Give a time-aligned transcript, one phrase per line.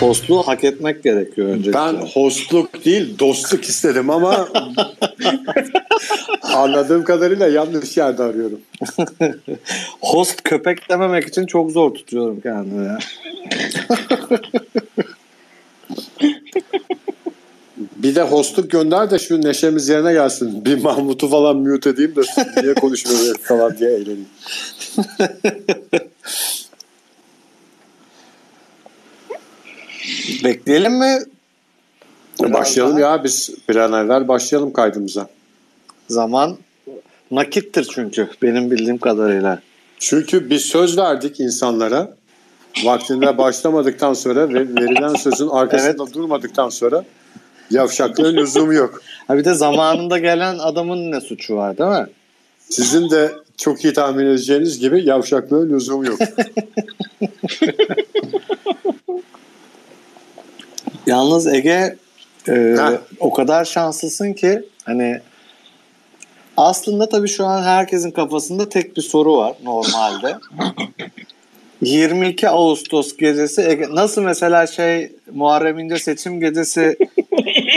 [0.00, 1.72] Hostluğu hak etmek gerekiyor önce.
[1.72, 4.48] Ben hostluk değil dostluk istedim ama
[6.42, 8.60] anladığım kadarıyla yanlış yerde arıyorum.
[10.00, 12.98] Host köpek dememek için çok zor tutuyorum kendimi ya.
[18.02, 20.64] Bir de hostluk gönder de şu neşemiz yerine gelsin.
[20.64, 22.20] Bir Mahmut'u falan mute edeyim de
[22.62, 24.28] niye konuşmuyor falan diye eğleneyim.
[30.44, 31.18] Bekleyelim mi?
[32.40, 33.10] Biraz başlayalım daha.
[33.10, 35.28] ya biz bir an evvel başlayalım kaydımıza.
[36.08, 36.56] Zaman
[37.30, 39.62] nakittir çünkü benim bildiğim kadarıyla.
[39.98, 42.14] Çünkü biz söz verdik insanlara.
[42.84, 47.04] Vaktinde başlamadıktan sonra ve verilen sözün arkasında durmadıktan sonra
[47.70, 49.02] yavşaklığın lüzumu yok.
[49.28, 52.06] Ha bir de zamanında gelen adamın ne suçu var değil mi?
[52.70, 56.18] Sizin de çok iyi tahmin edeceğiniz gibi yavşaklığın lüzumu yok.
[61.06, 61.96] Yalnız Ege
[62.48, 62.76] e,
[63.20, 65.20] o kadar şanslısın ki hani
[66.56, 70.36] aslında tabii şu an herkesin kafasında tek bir soru var normalde.
[71.82, 76.96] 22 Ağustos gecesi Ege, nasıl mesela şey Muharrem İnce seçim gecesi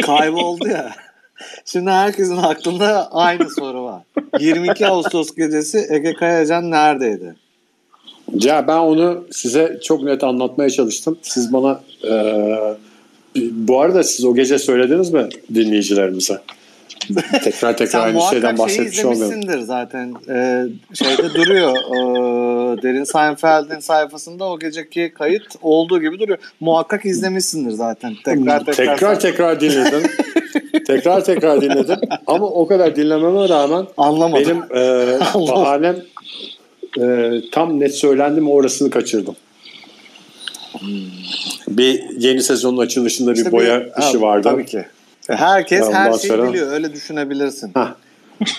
[0.01, 0.91] kayboldu ya.
[1.65, 4.01] Şimdi herkesin aklında aynı soru var.
[4.39, 7.35] 22 Ağustos gecesi Ege Kayacan neredeydi?
[8.39, 11.17] ya ben onu size çok net anlatmaya çalıştım.
[11.21, 12.75] Siz bana eee,
[13.51, 16.41] bu arada siz o gece söylediniz mi dinleyicilerimize?
[17.43, 19.25] Tekrar tekrar aynı şeyden bahsetmiş olmayalım.
[19.27, 20.13] izlemişsindir zaten.
[20.29, 21.71] Ee, şeyde duruyor.
[21.75, 26.37] Ee, Derin Seinfeld'in sayfasında o geceki kayıt olduğu gibi duruyor.
[26.59, 28.13] Muhakkak izlemişsindir zaten.
[28.25, 28.85] Tekrar tekrar.
[28.97, 30.03] Tekrar tekrar dinledim.
[30.87, 31.97] tekrar tekrar dinledim.
[32.27, 34.63] Ama o kadar dinlememe rağmen Anlamadım.
[34.71, 35.95] benim e, bahanem
[37.01, 39.35] e, tam net söylendi mi orasını kaçırdım.
[41.67, 44.49] Bir yeni sezonun açılışında İşte bir boya bir- işi vardı.
[44.51, 44.85] Tabii ki.
[45.29, 46.71] E, Herkes Ondan her şeyi sonra- biliyor.
[46.71, 47.71] Öyle düşünebilirsin.
[47.73, 47.93] Hah.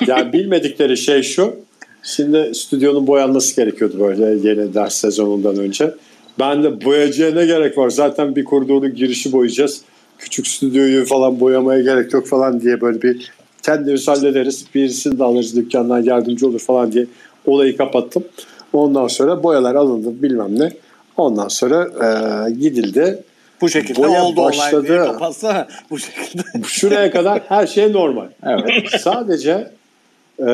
[0.06, 1.56] Yani bilmedikleri şey şu.
[2.02, 5.94] Şimdi stüdyonun boyanması gerekiyordu böyle yeni ders sezonundan önce.
[6.38, 7.90] Ben de boyacıya ne gerek var?
[7.90, 9.80] Zaten bir koridorun girişi boyayacağız.
[10.18, 13.32] Küçük stüdyoyu falan boyamaya gerek yok falan diye böyle bir
[13.62, 14.64] kendimiz hallederiz.
[14.74, 17.06] Birisini de alırız dükkandan yardımcı olur falan diye
[17.46, 18.24] olayı kapattım.
[18.72, 20.72] Ondan sonra boyalar alındı bilmem ne.
[21.16, 23.22] Ondan sonra e, gidildi.
[23.64, 25.04] Bu şekilde Boya oldu olay başladı.
[25.04, 25.68] kapatsana.
[25.90, 26.42] Bu şekilde.
[26.66, 28.26] Şuraya kadar her şey normal.
[28.46, 29.00] Evet.
[29.00, 29.70] Sadece
[30.38, 30.44] e,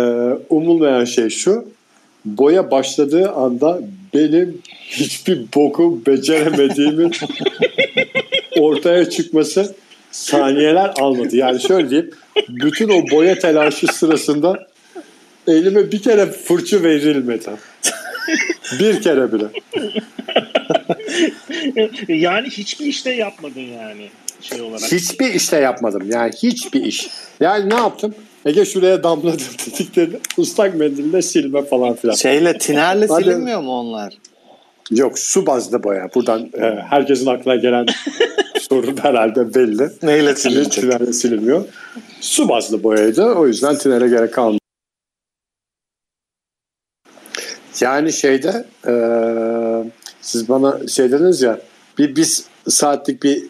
[0.50, 1.64] umulmayan şey şu.
[2.24, 3.80] Boya başladığı anda
[4.14, 7.12] benim hiçbir boku beceremediğimin
[8.58, 9.74] ortaya çıkması
[10.10, 11.36] saniyeler almadı.
[11.36, 12.10] Yani şöyle diyeyim.
[12.48, 14.66] Bütün o boya telaşı sırasında
[15.46, 17.50] elime bir kere fırça verilmedi.
[18.80, 19.46] Bir kere bile.
[22.08, 24.08] yani hiçbir işte yapmadın yani
[24.40, 24.92] şey olarak.
[24.92, 26.10] Hiçbir işte yapmadım.
[26.10, 27.10] Yani hiçbir iş.
[27.40, 28.14] Yani ne yaptım?
[28.46, 32.14] Ege şuraya damladım dediklerini ıslak mendille silme falan filan.
[32.14, 34.14] Şeyle tinerle silinmiyor mu onlar?
[34.90, 36.08] Yok su bazlı boya.
[36.14, 37.86] Buradan e, herkesin aklına gelen
[38.60, 39.90] sorun herhalde belli.
[40.02, 40.72] Neyle Silinecek.
[40.72, 41.64] Tinerle silinmiyor.
[42.20, 43.24] Su bazlı boyaydı.
[43.24, 44.58] O yüzden tinere gerek kalmadı.
[47.80, 48.92] Yani şeyde e,
[50.20, 51.60] siz bana şey dediniz ya
[51.98, 53.42] bir biz saatlik bir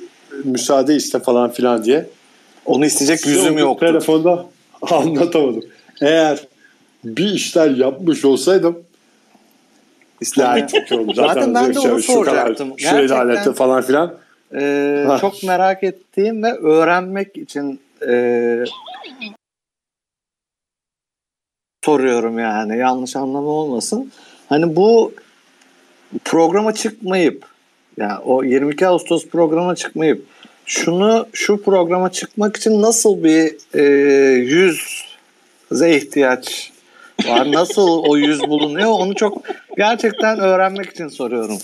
[0.45, 2.07] müsaade iste falan filan diye.
[2.67, 3.87] Onu isteyecek yüzüm Yok, yoktu.
[3.87, 4.47] Telefonda
[4.91, 5.65] anlatamadım.
[6.01, 6.47] Eğer
[7.05, 8.79] bir işler yapmış olsaydım
[10.37, 11.13] yani oldu.
[11.17, 12.77] Zaten ben de şu- onu şu kadar soracaktım.
[12.77, 14.15] Gerçekten- halletti falan filan.
[15.07, 15.19] Ha.
[15.21, 18.65] çok merak ettiğim ve öğrenmek için e,
[21.85, 24.13] soruyorum yani yanlış anlama olmasın.
[24.49, 25.13] Hani bu
[26.25, 27.44] programa çıkmayıp
[27.97, 30.26] yani o 22 Ağustos programa çıkmayıp
[30.66, 33.83] şunu şu programa çıkmak için nasıl bir e,
[35.71, 36.72] yüze ihtiyaç
[37.27, 37.53] var?
[37.53, 38.91] Nasıl o yüz bulunuyor?
[38.91, 39.42] Onu çok
[39.77, 41.59] gerçekten öğrenmek için soruyorum.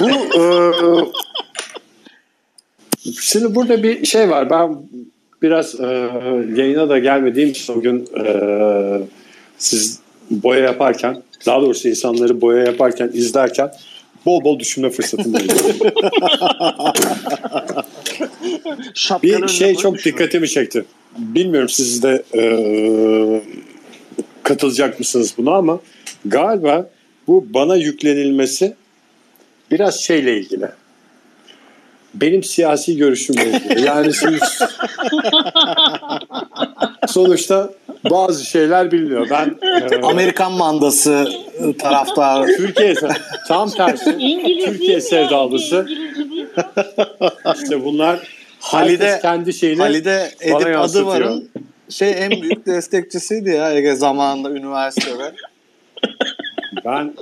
[0.00, 0.42] Bu e,
[3.20, 4.50] şimdi burada bir şey var.
[4.50, 4.76] Ben
[5.42, 5.86] biraz e,
[6.56, 7.82] yayına da gelmediğim için o
[8.24, 9.00] e,
[9.58, 13.70] siz boya yaparken daha doğrusu insanları boya yaparken izlerken
[14.26, 15.42] bol bol düşünme fırsatım oldu.
[19.22, 20.84] Bir şey çok dikkatimi çekti.
[21.18, 22.42] Bilmiyorum siz de e,
[24.42, 25.80] katılacak mısınız buna ama
[26.24, 26.90] galiba
[27.26, 28.74] bu bana yüklenilmesi
[29.70, 30.68] biraz şeyle ilgili.
[32.14, 33.86] benim siyasi görüşümle ilgili.
[33.86, 34.38] Yani şimdi
[37.08, 37.70] sonuçta
[38.10, 39.26] bazı şeyler biliniyor.
[39.30, 39.58] Ben
[39.92, 41.28] e, Amerikan mandası
[41.78, 42.46] taraftar.
[42.46, 42.94] Türkiye
[43.48, 45.86] tam tersi İngiliz Türkiye sevdalısı.
[47.62, 48.18] işte bunlar
[48.60, 50.78] Halide- kendi şeyini Halide Edip.
[50.78, 51.50] Adıvar'ın
[51.88, 55.34] şey en büyük destekçisiydi ya Ege zamanında üniversitede.
[56.84, 57.14] Ben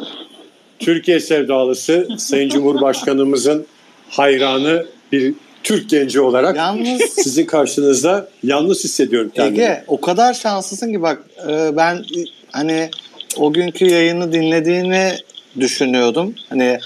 [0.78, 3.67] Türkiye sevdalısı Sayın Cumhurbaşkanımızın
[4.11, 5.34] hayranı bir
[5.66, 9.62] Türk genci olarak Yalnız sizin karşınızda yalnız hissediyorum kendimi.
[9.62, 12.04] Ege o kadar şanslısın ki bak e, ben
[12.52, 12.90] hani
[13.36, 15.12] o günkü yayını dinlediğini
[15.60, 16.34] düşünüyordum.
[16.48, 16.78] Hani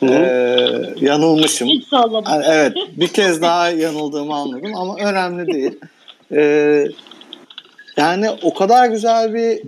[0.00, 1.68] Hı e, yanılmışım.
[1.68, 1.84] Hiç.
[1.92, 5.78] Yani evet bir kez daha yanıldığımı anladım ama önemli değil.
[6.32, 6.42] E,
[7.96, 9.62] yani o kadar güzel bir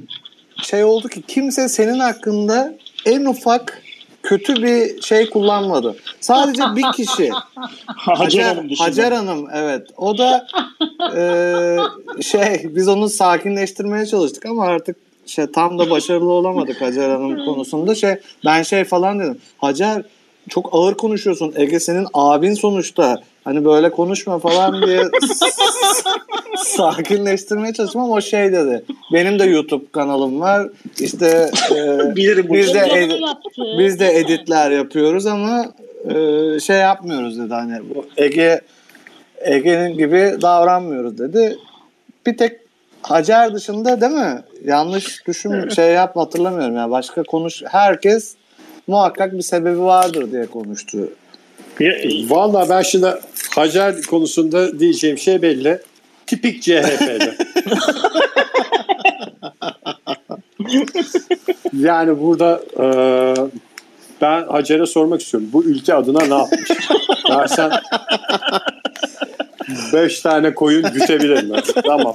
[0.63, 2.75] şey oldu ki kimse senin hakkında
[3.07, 3.83] en ufak
[4.29, 5.97] kötü bir şey kullanmadı.
[6.21, 7.31] Sadece bir kişi
[7.87, 8.89] Hacer Hanım dışında.
[8.89, 9.87] Hacer Hanım evet.
[9.97, 10.47] O da
[11.17, 11.23] e,
[12.23, 14.97] şey biz onu sakinleştirmeye çalıştık ama artık
[15.27, 17.95] şey tam da başarılı olamadık Hacer Hanım konusunda.
[17.95, 18.15] Şey
[18.45, 19.39] ben şey falan dedim.
[19.59, 20.03] Hacer
[20.49, 21.53] çok ağır konuşuyorsun.
[21.57, 23.23] Ege senin abin sonuçta.
[23.49, 25.03] Hani böyle konuşma falan diye
[26.57, 28.85] sakinleştirmeye çalıştım ama o şey dedi.
[29.13, 30.69] Benim de YouTube kanalım var.
[31.01, 31.77] İşte e,
[32.17, 33.63] Bilirim biz de Onu ed- yaptı.
[33.79, 35.67] biz de editler yapıyoruz ama
[36.09, 36.15] e,
[36.61, 38.61] şey yapmıyoruz dedi hani bu Ege
[39.41, 41.59] Ege'nin gibi davranmıyoruz dedi.
[42.27, 42.53] Bir tek
[43.03, 44.43] Hacer dışında değil mi?
[44.65, 46.91] Yanlış düşün şey yapma hatırlamıyorum ya.
[46.91, 48.35] Başka konuş herkes
[48.87, 50.99] muhakkak bir sebebi vardır diye konuştu.
[52.29, 53.15] Vallahi ben şimdi
[53.51, 55.79] Hacer konusunda diyeceğim şey belli.
[56.27, 57.35] Tipik CHP'de.
[61.79, 62.87] yani burada e,
[64.21, 65.49] ben Hacer'e sormak istiyorum.
[65.53, 66.71] Bu ülke adına ne yapmış?
[67.29, 67.71] Ya sen
[69.93, 71.61] beş tane koyun gütebilir mi?
[71.87, 72.15] Tamam.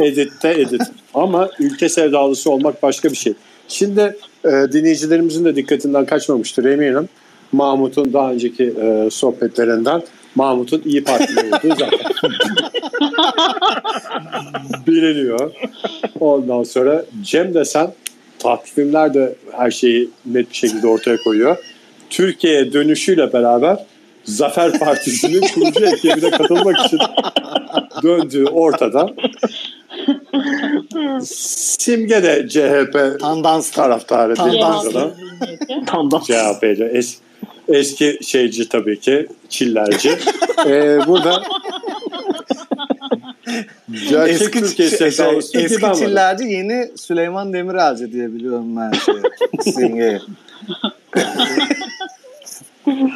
[0.00, 0.82] Editte edit.
[1.14, 3.34] Ama ülke sevdalısı olmak başka bir şey.
[3.68, 7.08] Şimdi e, dinleyicilerimizin de dikkatinden kaçmamıştır eminim.
[7.52, 10.02] Mahmut'un daha önceki e, sohbetlerinden
[10.34, 11.98] Mahmut'un iyi Partili olduğu zaten
[14.86, 15.50] biliniyor.
[16.20, 17.92] Ondan sonra Cem desen
[18.38, 21.56] takvimler de her şeyi net bir şekilde ortaya koyuyor.
[22.10, 23.84] Türkiye'ye dönüşüyle beraber
[24.24, 26.98] Zafer Partisi'nin kurucu ekibine katılmak için
[28.02, 29.10] döndüğü ortada.
[31.24, 34.94] Simge de CHP Tandans taraftarı Tandans.
[34.94, 35.10] da.
[36.26, 36.84] CHP'li.
[36.84, 37.18] Es,
[37.68, 39.26] eski şeyci tabii ki.
[39.48, 40.18] Çillerci.
[40.66, 41.42] Ee, burada
[44.10, 49.14] gerçek Eski, Türkiye şey, sevdalısı eski çillerci yeni Süleyman Demirelci diye biliyorum ben şey.
[49.72, 50.18] Simge'yi.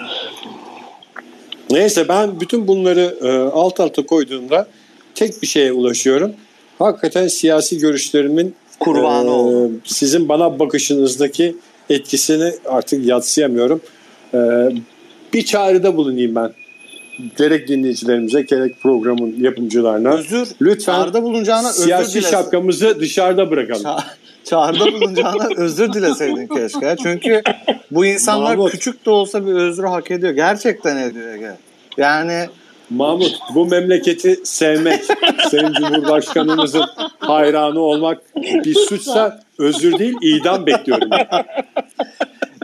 [1.70, 4.66] Neyse ben bütün bunları e, alt alta koyduğumda
[5.14, 6.32] tek bir şeye ulaşıyorum.
[6.78, 9.80] Hakikaten siyasi görüşlerimin Kurbanı e, oldum.
[9.84, 11.56] sizin bana bakışınızdaki
[11.90, 13.80] etkisini artık yatsıyamıyorum.
[14.34, 14.38] E,
[15.32, 16.52] bir çağrıda bulunayım ben.
[17.38, 20.14] Gerek dinleyicilerimize gerek programın yapımcılarına.
[20.14, 20.48] Özür.
[20.62, 22.30] Lütfen Çağrıda bulunacağına özür siyasi dilesin.
[22.30, 23.82] şapkamızı dışarıda bırakalım.
[23.82, 24.02] Ça-
[24.44, 26.96] çağrıda bulunacağına özür dileseydin keşke.
[27.02, 27.42] Çünkü
[27.90, 28.70] bu insanlar Mahmut.
[28.72, 30.32] küçük de olsa bir özrü hak ediyor.
[30.32, 31.54] Gerçekten ediyor.
[31.96, 32.46] Yani
[32.90, 35.00] Mahmut bu memleketi sevmek,
[35.50, 36.84] Sayın Cumhurbaşkanımızın
[37.18, 38.18] hayranı olmak
[38.64, 41.10] bir suçsa özür değil idam bekliyorum.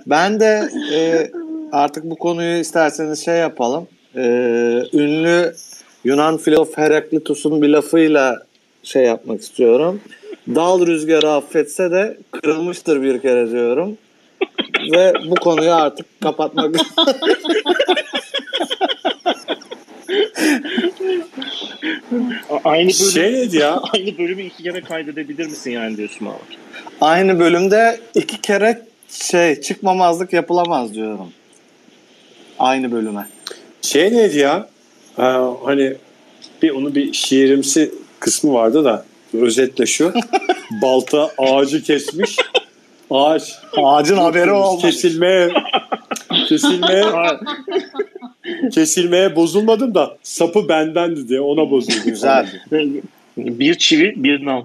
[0.06, 1.30] ben de e,
[1.72, 3.88] artık bu konuyu isterseniz şey yapalım.
[4.16, 4.20] E,
[4.92, 5.54] ünlü
[6.04, 8.42] Yunan filozof Heraklitus'un bir lafıyla
[8.82, 10.00] şey yapmak istiyorum.
[10.54, 13.98] Dal rüzgarı affetse de kırılmıştır bir kere diyorum.
[14.92, 16.74] Ve bu konuyu artık kapatmak
[22.64, 23.80] Aynı bölüm, Şey neydi ya?
[23.92, 26.58] aynı bölümü iki kere kaydedebilir misin yani diyorsun Mahmut.
[27.00, 31.32] Aynı bölümde iki kere şey çıkmamazlık yapılamaz diyorum.
[32.58, 33.28] Aynı bölüme.
[33.82, 34.68] Şey neydi ya?
[35.16, 35.94] Ha, hani
[36.62, 40.12] bir onun bir şiirimsi kısmı vardı da özetle şu.
[40.82, 42.36] Balta ağacı kesmiş.
[43.10, 44.82] Ağaç Ağacın haberi olmuş.
[44.82, 45.52] kesilmeye
[46.48, 47.04] kesilmeye
[48.72, 52.02] kesilmeye bozulmadım da sapı bendendi diye ona bozuldum.
[52.04, 52.52] Güzel.
[53.36, 54.64] bir çivi bir nal.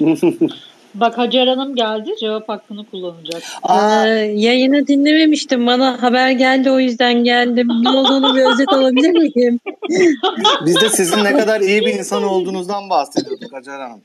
[1.00, 3.42] Bak Hacer Hanım geldi cevap hakkını kullanacak.
[3.62, 5.66] Aa, Ee, yayını dinlememiştim.
[5.66, 7.68] Bana haber geldi o yüzden geldim.
[7.82, 9.60] Ne olduğunu bir özet alabilir miyim?
[10.66, 14.00] biz de sizin ne kadar iyi bir insan olduğunuzdan bahsediyorduk Hacer Hanım.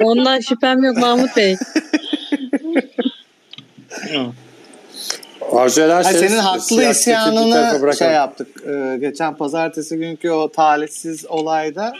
[0.00, 1.56] Ondan şüphem yok Mahmut Bey.
[5.52, 8.48] Arzu Hayır, ederseniz senin haklı isyanını şey yaptık.
[8.66, 11.92] Ee, geçen pazartesi günkü o talihsiz olayda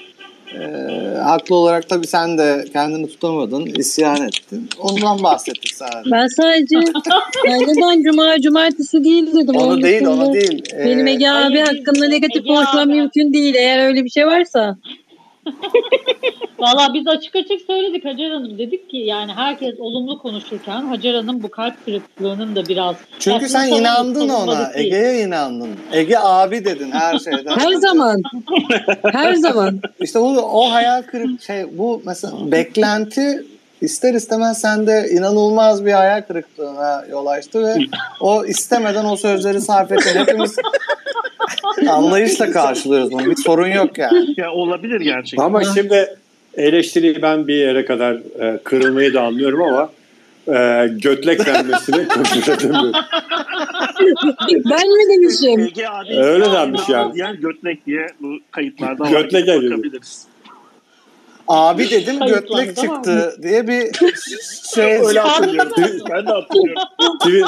[0.54, 4.68] e, haklı olarak tabii sen de kendini tutamadın, isyan ettin.
[4.78, 6.10] Ondan bahsettik sadece.
[6.10, 6.76] Ben sadece
[7.48, 9.56] yani neden cuma cumartesi değil dedim.
[9.56, 10.62] Onu Onun değil, onu değil.
[10.74, 13.54] Ee, Benim Ege abi hakkında negatif konuşmam mümkün değil.
[13.54, 14.76] Eğer öyle bir şey varsa.
[16.58, 18.58] Valla biz açık açık söyledik Hacer Hanım.
[18.58, 22.96] Dedik ki yani herkes olumlu konuşurken Hacer Hanım bu kalp kırıklığının da biraz...
[23.18, 24.70] Çünkü sen inandın ona.
[24.74, 25.68] Ege'ye inandın.
[25.92, 27.58] Ege abi dedin her şeyden.
[27.58, 28.22] Her zaman.
[29.12, 29.80] Her zaman.
[30.00, 33.44] İşte o, o hayal kırık şey bu mesela beklenti
[33.80, 37.76] ister istemez sende inanılmaz bir hayal kırıklığına yol açtı ve
[38.20, 40.20] o istemeden o sözleri sarf ettin.
[40.20, 40.56] Hepimiz
[41.90, 43.26] anlayışla karşılıyoruz bunu.
[43.26, 44.34] Bir sorun yok yani.
[44.36, 45.44] Ya olabilir gerçekten.
[45.44, 46.16] Ama şimdi
[46.54, 49.90] eleştiriyi ben bir yere kadar e, kırılmayı da anlıyorum ama
[50.58, 52.92] e, götlek denmesini kabul edemiyorum.
[54.50, 55.84] Ben mi demişim?
[55.86, 57.14] Abi Öyle denmiş yani.
[57.14, 59.10] Diğer götlek diye bu kayıtlarda var.
[59.10, 60.26] Götlek bakabiliriz.
[61.48, 63.92] Abi dedim götlek çıktı diye bir
[64.74, 65.72] şey Öyle hatırlıyorum.
[66.10, 66.82] ben de hatırlıyorum.
[67.20, 67.46] tweet,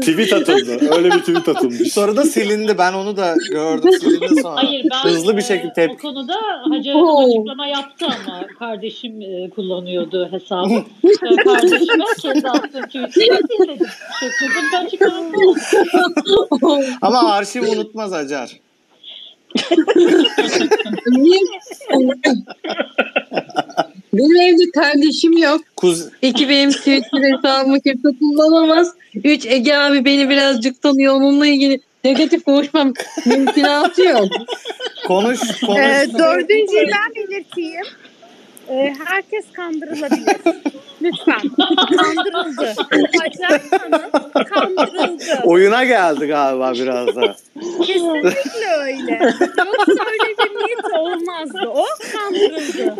[0.00, 0.94] tweet atıldı.
[0.96, 1.92] Öyle bir tweet atılmış.
[1.92, 2.78] Sonra da silindi.
[2.78, 3.92] Ben onu da gördüm.
[3.92, 4.56] Silindi sonra.
[4.56, 5.96] Hayır ben Hızlı bir e, şekilde o tepki.
[5.98, 6.34] konuda
[6.70, 10.74] Hacer Hanım açıklama yaptı ama kardeşim e, kullanıyordu hesabı.
[11.32, 13.86] E, kardeşime kendi attığım tweet'i sildim.
[14.20, 15.54] Şaşırdım ben çıkardım.
[17.02, 18.50] Ama arşiv unutmaz Acar.
[24.12, 25.60] Benim evde kardeşim yok.
[25.76, 28.88] Kuz İki benim Twitter hesabımı kimse kullanamaz.
[29.24, 31.14] Üç Ege abi beni birazcık tanıyor.
[31.14, 32.92] Onunla ilgili negatif konuşmam
[33.26, 34.28] mümkünatı yok.
[35.06, 35.80] konuş konuş.
[35.80, 37.84] Ee, dördüncüyü ben belirteyim.
[38.70, 40.36] Ee, herkes kandırılabilir.
[41.02, 41.40] Lütfen.
[41.96, 42.74] Kandırıldı.
[43.20, 44.02] Hacer Hanım
[44.48, 45.24] kandırıldı.
[45.44, 47.36] Oyuna geldi galiba biraz da.
[47.86, 49.12] Kesinlikle öyle.
[49.58, 51.58] Yoksa öyle bir niyet olmazdı.
[51.68, 52.94] O kandırıldı.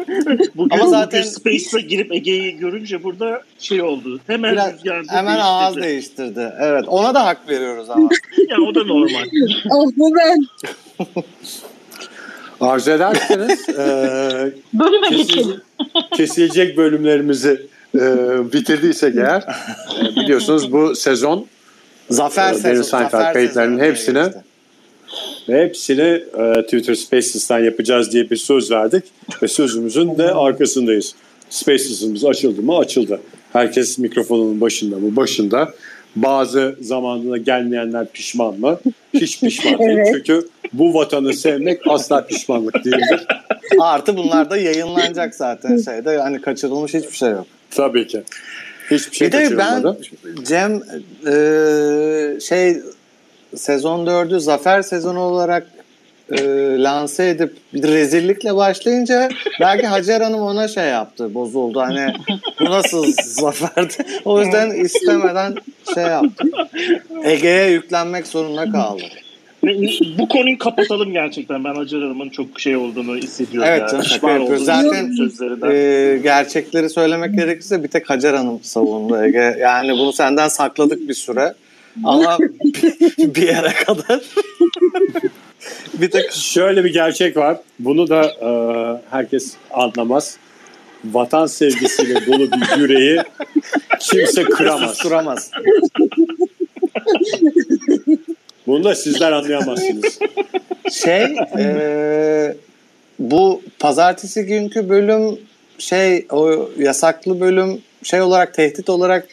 [0.54, 4.20] Bugün, Ama zaten- Space'e girip Ege'yi görünce burada şey oldu.
[4.26, 5.44] Hemen Biraz, rüzgarda hemen değiştirdi.
[5.49, 6.52] ağız değiştirdi.
[6.61, 8.08] Evet ona da hak veriyoruz ama.
[8.49, 9.25] Ya o da normal.
[9.70, 10.38] Ah bu ben.
[12.61, 13.75] Arzu ederseniz e,
[14.73, 15.61] Bölüme kesil- geçelim.
[16.17, 18.01] kesilecek bölümlerimizi e,
[18.53, 19.43] bitirdiysek eğer
[20.03, 21.47] e, biliyorsunuz bu sezon
[22.11, 22.85] Zafer Benim sezonu.
[22.85, 23.79] Seinfeld kayıtlarının
[25.49, 26.01] ve hepsini
[26.39, 29.05] e, Twitter Spaces'tan yapacağız diye bir söz verdik
[29.43, 31.15] ve sözümüzün de arkasındayız.
[31.51, 32.79] Spaces'ımız açıldı mı?
[32.79, 33.21] Açıldı.
[33.53, 35.17] Herkes mikrofonunun başında mı?
[35.17, 35.75] Başında.
[36.16, 38.78] Bazı zamanında gelmeyenler pişman mı?
[39.14, 39.90] Hiç pişman değil.
[39.96, 40.08] Evet.
[40.14, 43.26] Çünkü bu vatanı sevmek asla pişmanlık değildir.
[43.80, 46.18] Artı bunlar da yayınlanacak zaten şeyde.
[46.18, 47.46] Hani kaçırılmış hiçbir şey yok.
[47.70, 48.23] Tabii ki.
[48.90, 49.96] Hiçbir şey bir de ben.
[50.42, 50.82] Cem
[51.26, 52.76] e, şey
[53.56, 55.66] sezon 4'ü zafer sezonu olarak
[56.33, 56.42] e,
[56.78, 59.28] lanse edip bir rezillikle başlayınca
[59.61, 62.14] belki Hacer Hanım ona şey yaptı bozuldu hani
[62.61, 65.54] bu nasıl zaferdi o yüzden istemeden
[65.95, 66.45] şey yaptı
[67.25, 69.02] Ege'ye yüklenmek zorunda kaldı.
[70.18, 71.64] Bu konuyu kapatalım gerçekten.
[71.64, 73.68] Ben Hacer Hanım'ın çok şey olduğunu hissediyorum.
[73.71, 73.90] Evet yani.
[73.90, 75.12] canım, şaka olduğunu Zaten,
[75.71, 81.14] e, gerçekleri söylemek gerekirse bir tek Hacer Hanım savundu Ege yani bunu senden sakladık bir
[81.14, 81.54] süre
[82.04, 82.38] ama
[83.18, 84.21] bir yere kadar
[85.95, 87.59] bir tek Şöyle bir gerçek var.
[87.79, 88.51] Bunu da e,
[89.11, 90.37] herkes anlamaz.
[91.05, 93.21] Vatan sevgisiyle dolu bir yüreği
[94.01, 94.91] kimse kıramaz.
[94.91, 95.51] susturamaz.
[98.67, 100.19] Bunu da sizler anlayamazsınız.
[100.93, 102.57] Şey e,
[103.19, 105.39] bu pazartesi günkü bölüm
[105.79, 109.29] şey o yasaklı bölüm şey olarak tehdit olarak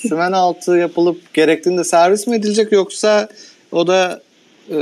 [0.00, 3.28] sümen altı yapılıp gerektiğinde servis mi edilecek yoksa
[3.72, 4.20] o da
[4.70, 4.76] e,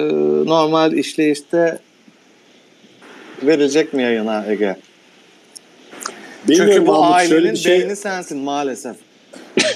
[0.47, 1.79] normal işleyişte
[3.43, 4.77] verilecek mi yayına Ege?
[6.49, 8.97] Bilmiyorum Çünkü bu Mahmut, ailenin bir şey- beyni sensin maalesef.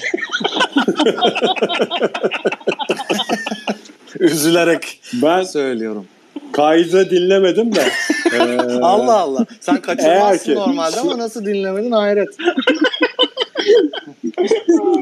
[4.20, 6.06] Üzülerek Ben söylüyorum.
[6.52, 7.84] kaydı dinlemedim de.
[8.32, 8.38] e,
[8.82, 9.46] Allah Allah.
[9.60, 12.28] Sen kaçırmazsın ki- normalde ama nasıl dinlemedin hayret.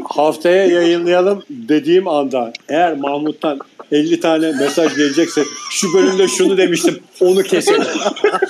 [0.08, 3.58] Haftaya yayınlayalım dediğim anda eğer Mahmut'tan
[3.92, 7.82] 50 tane mesaj gelecekse şu bölümde şunu demiştim onu keselim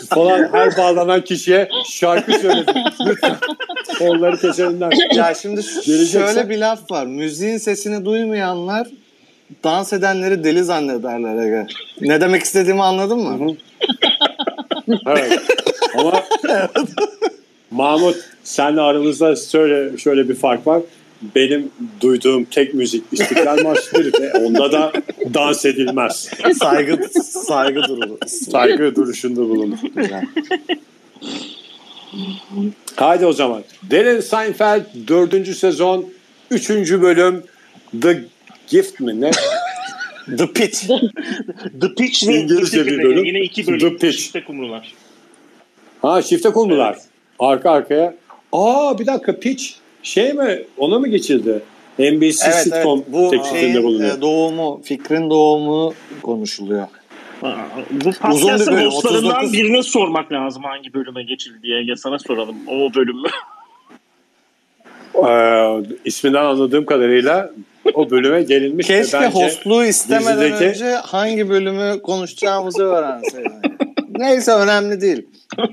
[0.08, 2.74] falan her bağlanan kişiye şarkı söyledim
[3.06, 3.36] lütfen
[4.00, 4.92] onları keselim der.
[5.14, 7.06] Ya şimdi Gelecekse- şöyle bir laf var.
[7.06, 8.86] Müziğin sesini duymayanlar
[9.64, 11.66] dans edenleri deli zannederler Ege.
[12.00, 13.56] Ne demek istediğimi anladın mı?
[15.06, 15.40] Evet.
[15.98, 16.12] Ama
[17.70, 20.82] Mahmut senle aramızda şöyle şöyle bir fark var.
[21.34, 21.70] benim
[22.00, 24.92] duyduğum tek müzik İstiklal Marşı'dır ve onda da
[25.34, 26.30] dans edilmez.
[26.58, 28.18] saygı saygı durumu.
[28.26, 29.76] Saygı duruşunda.
[29.96, 30.24] Güzel.
[32.96, 33.62] Haydi o zaman.
[33.90, 35.56] Darren Seinfeld 4.
[35.56, 36.06] sezon
[36.50, 36.70] 3.
[36.70, 37.42] bölüm
[38.02, 38.24] The
[38.68, 39.30] Gift mi ne?
[40.38, 40.86] The Pitch.
[41.80, 43.24] The Pitch ve İngilizce bir bölüm.
[43.24, 43.78] Yine iki bölüm.
[43.78, 44.18] The Pitch.
[44.18, 44.92] Çifte kumrular.
[46.02, 46.96] Ha çifte kumrular.
[47.38, 48.14] Arka arkaya.
[48.52, 49.64] Aa bir dakika Pitch
[50.02, 51.62] şey mi ona mı geçildi?
[51.98, 52.54] NBC Evet, evet.
[52.54, 54.18] sitcom Bu teklifinde şeyin bulunuyor.
[54.18, 56.86] e, doğumu, fikrin doğumu konuşuluyor.
[57.42, 57.54] Aa,
[57.90, 59.52] Bu Uzun bir podcast'ın bölüm, hostlarından 39.
[59.52, 61.82] birine sormak lazım hangi bölüme geçildi diye.
[61.84, 63.28] Ya sana soralım o bölüm mü?
[65.28, 67.50] Ee, isminden anladığım kadarıyla
[67.94, 68.86] o bölüme gelinmiş.
[68.86, 73.52] Keşke bence hostluğu istemeden dizideki- önce hangi bölümü konuşacağımızı öğrenseydim.
[74.18, 75.26] Neyse önemli değil.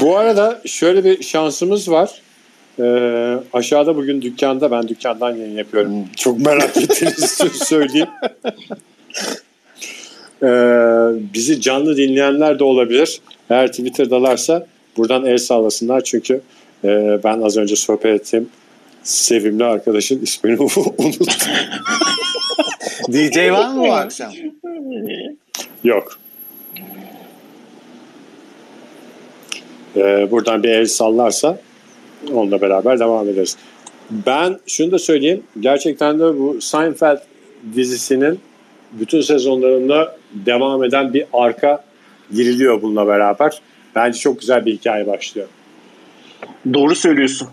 [0.00, 2.22] Bu arada şöyle bir şansımız var.
[2.80, 5.92] Ee, aşağıda bugün dükkanda ben dükkandan yayın yapıyorum.
[6.16, 8.08] Çok merak ettiğiniz için söyleyeyim.
[10.42, 10.48] Ee,
[11.34, 13.20] bizi canlı dinleyenler de olabilir.
[13.50, 16.40] Eğer Twitter'dalarsa buradan el sağlasınlar çünkü
[16.84, 18.48] e, ben az önce sohbet ettiğim
[19.02, 20.60] sevimli arkadaşın ismini
[20.98, 21.26] unuttum.
[23.12, 24.32] DJ var mı bu akşam?
[25.84, 26.18] Yok.
[29.96, 31.60] Ee, buradan bir el sallarsa
[32.32, 33.56] onunla beraber devam ederiz.
[34.10, 35.42] Ben şunu da söyleyeyim.
[35.60, 37.18] Gerçekten de bu Seinfeld
[37.74, 38.40] dizisinin
[38.92, 41.84] bütün sezonlarında devam eden bir arka
[42.32, 43.60] giriliyor bununla beraber.
[43.94, 45.48] Bence çok güzel bir hikaye başlıyor.
[46.74, 47.48] Doğru söylüyorsun.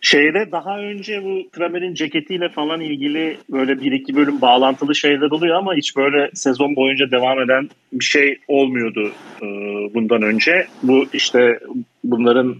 [0.00, 5.56] Şeyde daha önce bu Kramer'in ceketiyle falan ilgili böyle bir iki bölüm bağlantılı şeyler oluyor
[5.56, 9.12] ama hiç böyle sezon boyunca devam eden bir şey olmuyordu
[9.42, 9.46] e,
[9.94, 10.66] bundan önce.
[10.82, 11.60] Bu işte
[12.04, 12.56] bunların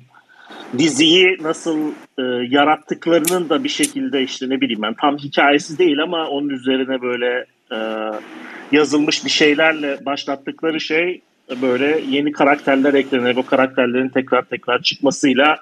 [0.79, 6.29] diziyi nasıl e, yarattıklarının da bir şekilde işte ne bileyim ben tam hikayesi değil ama
[6.29, 7.79] onun üzerine böyle e,
[8.73, 11.21] yazılmış bir şeylerle başlattıkları şey
[11.63, 15.57] böyle yeni karakterler eklenerek o karakterlerin tekrar tekrar çıkmasıyla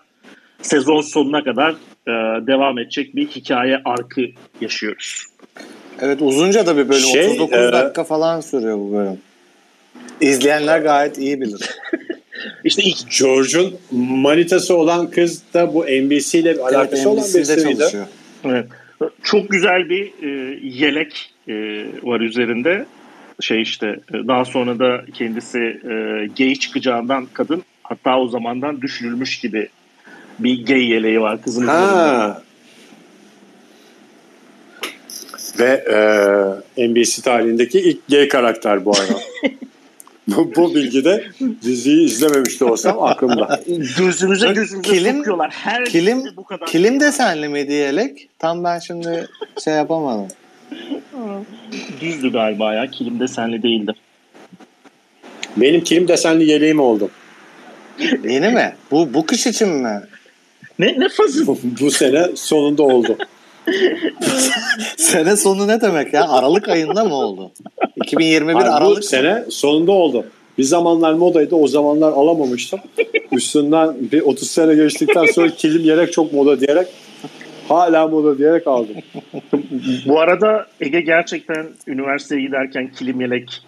[0.62, 1.70] sezon sonuna kadar
[2.06, 2.12] e,
[2.46, 4.22] devam edecek bir hikaye arkı
[4.60, 5.26] yaşıyoruz.
[6.00, 7.00] Evet uzunca da bir bölüm.
[7.00, 9.18] Şey, 39 e, dakika falan sürüyor bu bölüm.
[10.20, 11.60] İzleyenler gayet iyi bilir.
[12.64, 17.78] İşte ilk George'un manitası olan kız da bu NBC ile alakası olan NBC'de birisi miydi?
[17.78, 18.06] çalışıyor.
[18.44, 18.66] Evet.
[19.22, 21.54] Çok güzel bir e, yelek e,
[22.02, 22.86] var üzerinde.
[23.40, 29.40] Şey işte e, daha sonra da kendisi e, gay çıkacağından kadın hatta o zamandan düşünülmüş
[29.40, 29.68] gibi
[30.38, 31.66] bir gay yeleği var kızın.
[31.66, 32.42] Ha.
[35.58, 35.84] Ve
[36.76, 39.20] e, NBC tarihindeki ilk gay karakter bu arada.
[40.28, 41.24] bu, bu bilgi de
[41.62, 43.60] diziyi izlememiş de olsam aklımda.
[43.98, 45.50] Gözümüze gözümüze Kilim- sokuyorlar.
[45.50, 46.66] Her kilim- bu kadar.
[46.68, 48.28] Kilim desenli miydi yelek?
[48.38, 49.28] Tam ben şimdi
[49.64, 50.28] şey yapamadım.
[52.00, 52.90] Düzdü galiba ya.
[52.90, 53.92] Kilim desenli değildi.
[55.56, 57.10] Benim kilim desenli yeleğim oldu.
[58.24, 58.74] Yeni mi?
[58.90, 60.00] Bu bu kış için mi?
[60.78, 61.46] Ne, ne fazla.
[61.46, 63.16] Bu, bu sene sonunda oldu.
[64.96, 66.28] Sene sonu ne demek ya?
[66.28, 67.52] Aralık ayında mı oldu?
[68.04, 70.26] 2021 Hayır, bu Aralık sene sonunda oldu.
[70.58, 72.80] Bir zamanlar modaydı o zamanlar alamamıştım.
[73.32, 76.88] Üstünden bir 30 sene geçtikten sonra kilim yelek çok moda diyerek
[77.68, 78.96] hala moda diyerek aldım.
[80.06, 83.62] Bu arada Ege gerçekten üniversiteye giderken kilim yelek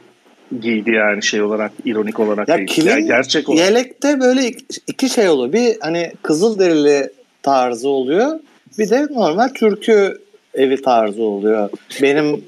[0.61, 2.69] giydi yani şey olarak ironik olarak Ya değil.
[2.69, 3.65] kilim Yani gerçek olarak.
[3.67, 4.53] yelekte böyle
[4.87, 5.53] iki- şey oluyor.
[5.53, 7.11] Bir hani kızıl derili
[7.43, 8.41] tarzı oluyor.
[8.79, 10.19] Bir de normal türkü
[10.55, 11.71] evi tarzı oluyor.
[12.03, 12.45] Benim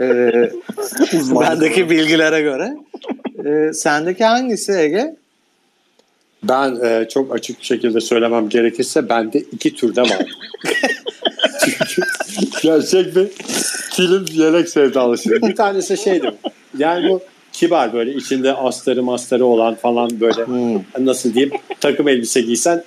[0.00, 0.32] e,
[1.40, 2.76] bendeki bilgilere göre.
[3.44, 5.16] E, sendeki hangisi Ege?
[6.42, 10.18] Ben e, çok açık bir şekilde söylemem gerekirse bende iki türde var.
[11.88, 12.02] Çünkü
[12.62, 13.28] gerçek bir
[13.90, 15.42] kilim yelek sevdalısıyım.
[15.42, 16.30] Bir tanesi şeydi.
[16.78, 17.20] Yani bu
[17.58, 21.06] kibar böyle içinde astarı mastarı olan falan böyle Hmm.
[21.06, 22.84] nasıl diyeyim takım elbise giysen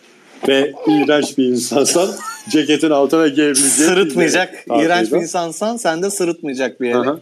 [0.47, 2.09] ve iğrenç bir insansan
[2.49, 4.53] ceketin altına giyebileceğin Sırıtmayacak.
[4.53, 6.95] bir yelek iğrenç bir insansan sende sırıtmayacak bir.
[6.95, 7.19] Aha.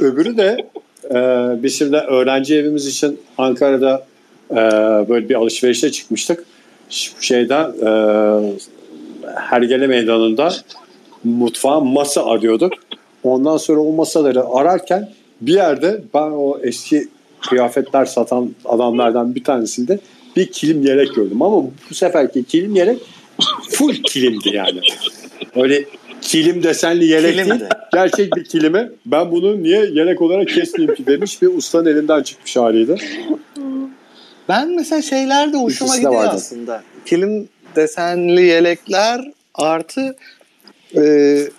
[0.00, 0.56] Öbürü de
[1.10, 1.16] e,
[1.62, 4.06] biz şimdi öğrenci evimiz için Ankara'da
[4.50, 4.56] e,
[5.08, 6.44] böyle bir alışverişe çıkmıştık.
[7.20, 7.90] Şeyden e,
[9.36, 10.52] Hergele Meydanı'nda
[11.24, 12.72] mutfağa masa arıyorduk.
[13.24, 15.08] Ondan sonra o masaları ararken
[15.46, 17.08] bir yerde ben o eski
[17.48, 19.98] kıyafetler satan adamlardan bir tanesinde
[20.36, 21.42] bir kilim yelek gördüm.
[21.42, 21.56] Ama
[21.90, 22.98] bu seferki kilim yelek
[23.70, 24.80] full kilimdi yani.
[25.56, 25.84] Öyle
[26.20, 27.50] kilim desenli yelek Kilimdi.
[27.60, 27.70] değil.
[27.92, 28.90] Gerçek bir kilimi.
[29.06, 32.96] Ben bunu niye yelek olarak kesmeyeyim ki demiş bir ustanın elinden çıkmış haliydi.
[34.48, 36.32] Ben mesela şeyler de hoşuma İkisi gidiyor vardı.
[36.34, 36.82] aslında.
[37.06, 40.16] Kilim desenli yelekler artı
[40.96, 41.02] e,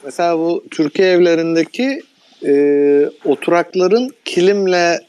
[0.06, 2.02] mesela bu Türkiye evlerindeki
[2.44, 5.00] e, oturakların kilimle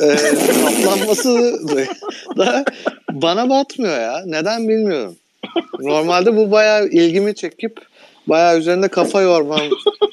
[0.00, 0.16] e,
[0.64, 1.58] kaplanması
[2.36, 2.64] da
[3.12, 4.22] bana batmıyor ya.
[4.26, 5.16] Neden bilmiyorum.
[5.80, 7.80] Normalde bu bayağı ilgimi çekip
[8.26, 9.60] bayağı üzerinde kafa yormam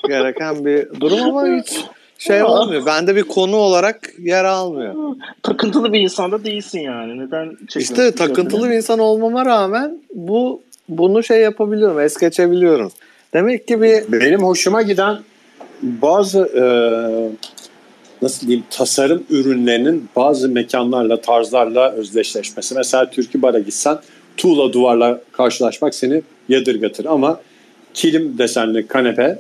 [0.08, 1.86] gereken bir durum ama hiç
[2.18, 2.86] şey olmuyor.
[2.86, 4.96] Bende bir konu olarak yer almıyor.
[5.44, 7.20] Takıntılı bir insan da değilsin yani.
[7.20, 7.58] Neden?
[7.76, 12.92] İşte takıntılı bir insan olmama rağmen bu bunu şey yapabiliyorum, es geçebiliyorum.
[13.34, 15.18] Demek ki bir Benim hoşuma giden
[15.82, 16.64] bazı e,
[18.22, 22.76] nasıl diyeyim tasarım ürünlerinin bazı mekanlarla, tarzlarla özdeşleşmesi.
[22.76, 23.98] Mesela Türkü Bar'a gitsen
[24.38, 27.40] tuğla duvarla karşılaşmak seni yadırgatır ama
[27.94, 29.40] kilim desenli kanepe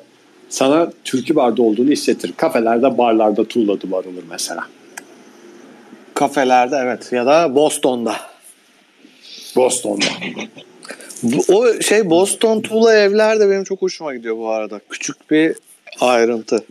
[0.49, 2.33] sana Türkü Bar'da olduğunu hissettirir.
[2.37, 4.63] Kafelerde, barlarda tuğla duvar olur mesela.
[6.13, 8.15] kafelerde evet ya da Boston'da.
[9.55, 10.05] Boston'da.
[11.49, 14.81] O şey Boston tuğla evler de benim çok hoşuma gidiyor bu arada.
[14.89, 15.55] Küçük bir
[16.01, 16.63] ayrıntı.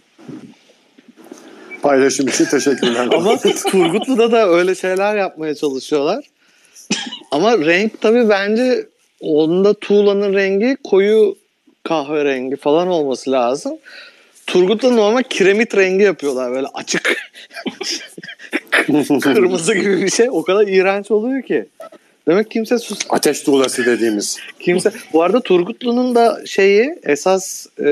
[1.83, 3.09] Paylaşım için teşekkürler.
[3.15, 3.37] Ama
[3.71, 6.25] Turgutlu'da da öyle şeyler yapmaya çalışıyorlar.
[7.31, 8.87] Ama renk tabii bence
[9.21, 11.37] onda tuğlanın rengi koyu
[11.85, 13.79] kahverengi falan olması lazım.
[14.47, 17.17] Turgut'ta normal kiremit rengi yapıyorlar böyle açık.
[19.21, 20.29] Kırmızı gibi bir şey.
[20.31, 21.67] O kadar iğrenç oluyor ki.
[22.29, 24.39] Demek kimse sus Ateş tuğlası dediğimiz.
[24.61, 24.93] Kimse.
[25.13, 27.91] Bu arada Turgutlu'nun da şeyi esas e,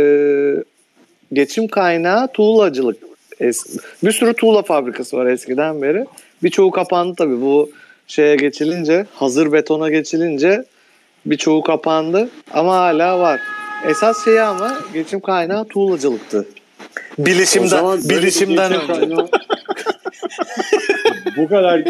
[1.33, 2.97] geçim kaynağı tuğlacılık.
[3.41, 6.05] Es- bir sürü tuğla fabrikası var eskiden beri.
[6.43, 7.41] Birçoğu kapandı tabii.
[7.41, 7.71] Bu
[8.07, 10.65] şeye geçilince, hazır betona geçilince
[11.27, 13.41] birçoğu kapandı ama hala var.
[13.89, 16.47] Esas şeyi ama geçim kaynağı tuğlacılıktı.
[17.19, 19.29] Bilişimden, bilişimden kaynağı-
[21.37, 21.83] Bu kadar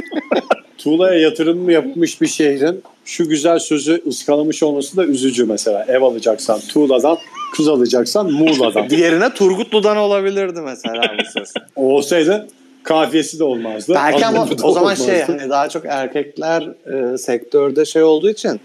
[0.79, 5.85] tuğlaya yatırım mı yapmış bir şehrin şu güzel sözü ıskalamış olması da üzücü mesela.
[5.89, 7.19] Ev alacaksan tuğladan,
[7.53, 8.91] kız alacaksan Muğla'dan.
[8.91, 11.55] Diğerine Turgutlu'dan olabilirdi mesela bu ses.
[11.77, 12.49] Olsaydı
[12.83, 13.93] kafiyesi de olmazdı.
[13.95, 15.05] Belki ama o zaman olmazdı.
[15.05, 16.69] şey hani daha çok erkekler
[17.15, 18.61] e, sektörde şey olduğu için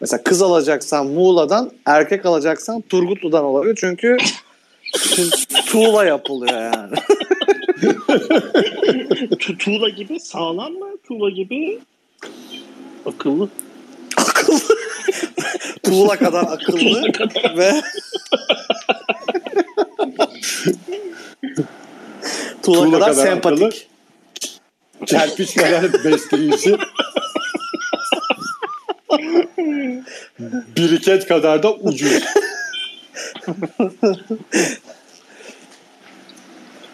[0.00, 4.16] mesela kız alacaksan Muğla'dan erkek alacaksan Turgutlu'dan olabilir çünkü
[4.94, 6.94] tu- tuğla yapılıyor yani.
[9.38, 10.88] Tu- tuğla gibi sağlam mı?
[11.08, 11.78] Tuğla gibi
[13.06, 13.48] akıllı.
[14.38, 14.60] Akıllı.
[15.82, 17.02] tuğla kadar akıllı
[17.56, 17.82] ve
[22.62, 23.62] tuğla, Tuğla kadar, kadar sempatik.
[23.62, 23.70] akıllı.
[25.06, 26.76] Kerpiç kadar besleyici.
[30.76, 32.22] Biriket kadar da ucuz.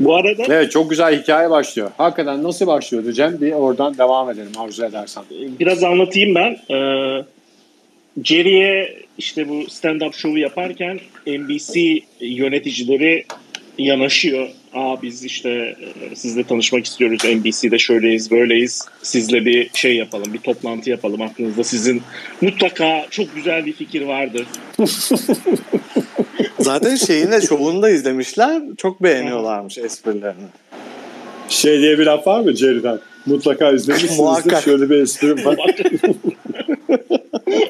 [0.01, 1.91] Bu arada Evet çok güzel hikaye başlıyor.
[1.97, 3.41] Hakikaten nasıl başlıyordu Cem?
[3.41, 5.25] Bir oradan devam edelim arzu edersen.
[5.31, 6.75] biraz anlatayım ben.
[6.75, 7.25] Ee,
[8.23, 13.25] Jerry'e işte bu stand-up şovu yaparken NBC yöneticileri
[13.79, 14.49] yanaşıyor.
[14.75, 17.19] Aa biz işte e, sizle tanışmak istiyoruz.
[17.25, 18.83] NBC'de şöyleyiz, böyleyiz.
[19.03, 21.23] Sizle bir şey yapalım, bir toplantı yapalım.
[21.23, 22.03] Aklınızda sizin
[22.41, 24.47] mutlaka çok güzel bir fikir vardır.
[26.59, 28.63] Zaten şeyin de şovunu da izlemişler.
[28.77, 30.47] Çok beğeniyorlarmış esprilerini.
[31.49, 32.99] Şey diye bir laf var mı Jerry'den?
[33.27, 34.23] Mutlaka izlemişsinizdir.
[34.23, 34.63] Muhakkak.
[34.63, 35.57] Şöyle bir esprim var.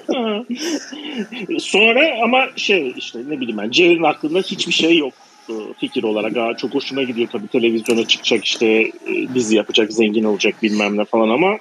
[1.59, 5.12] Sonra ama şey işte ne bileyim ben Jerry'nin aklında hiçbir şey yok
[5.48, 6.37] e, fikir olarak.
[6.37, 8.90] Aa, çok hoşuna gidiyor tabii televizyona çıkacak işte e,
[9.35, 11.57] dizi yapacak zengin olacak bilmem ne falan ama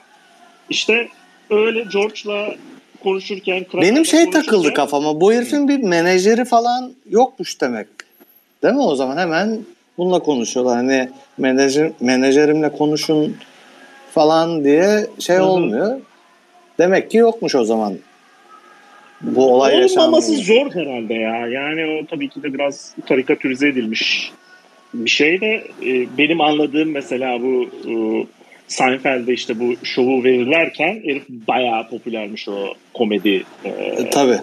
[0.69, 1.08] işte
[1.50, 2.56] öyle George'la
[3.04, 5.22] konuşurken Benim şey konuşurken- takıldı kafama.
[5.22, 7.88] Bu herifin bir menajeri falan yokmuş demek.
[8.63, 9.17] Değil mi o zaman?
[9.17, 9.60] Hemen
[9.98, 10.76] bununla konuşuyorlar.
[10.76, 13.38] Hani menajer, menajerimle konuşun
[14.12, 16.00] falan diye şey olmuyor.
[16.78, 17.93] Demek ki yokmuş o zaman.
[19.24, 21.48] Bu olay Olmaması zor herhalde ya.
[21.48, 24.32] Yani o tabii ki de biraz karikatürize edilmiş
[24.94, 27.94] bir şey de e, benim anladığım mesela bu e,
[28.68, 34.38] Seinfeld'de işte bu şovu verirlerken herif bayağı popülermiş o komedi e, E, Tabii.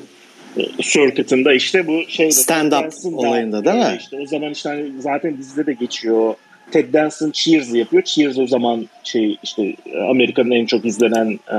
[0.83, 3.85] circuit'ında işte bu şeyde Danson da olayında değil mi?
[3.85, 6.35] öyle işte o zaman işte hani zaten dizide de geçiyor.
[6.71, 8.03] Ted Danson Cheers yapıyor.
[8.03, 9.75] Cheers o zaman şey işte
[10.11, 11.59] Amerika'nın en çok izlenen e,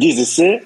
[0.00, 0.62] dizisi.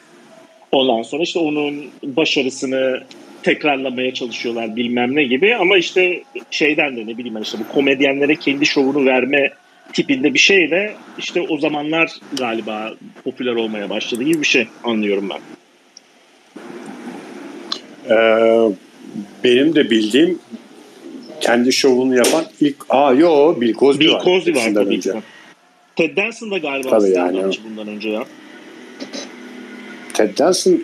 [0.73, 3.03] Ondan sonra işte onun başarısını
[3.43, 8.37] tekrarlamaya çalışıyorlar bilmem ne gibi ama işte şeyden de ne bileyim ben işte bu komedyenlere
[8.37, 9.51] kendi şovunu verme
[9.93, 15.31] tipinde bir şey de işte o zamanlar galiba popüler olmaya başladı gibi bir şey anlıyorum
[15.31, 15.41] ben.
[18.11, 18.71] Ee,
[19.45, 20.39] benim de bildiğim
[21.41, 22.77] kendi şovunu yapan ilk...
[22.89, 24.25] Aa yo Bill Cosby Bill var.
[24.25, 25.13] Cosby var tabii önce.
[25.13, 25.19] ki.
[25.97, 27.43] Ted Danson da galiba Tabii yani.
[27.69, 28.25] bundan önce ya.
[30.19, 30.81] Ted Danson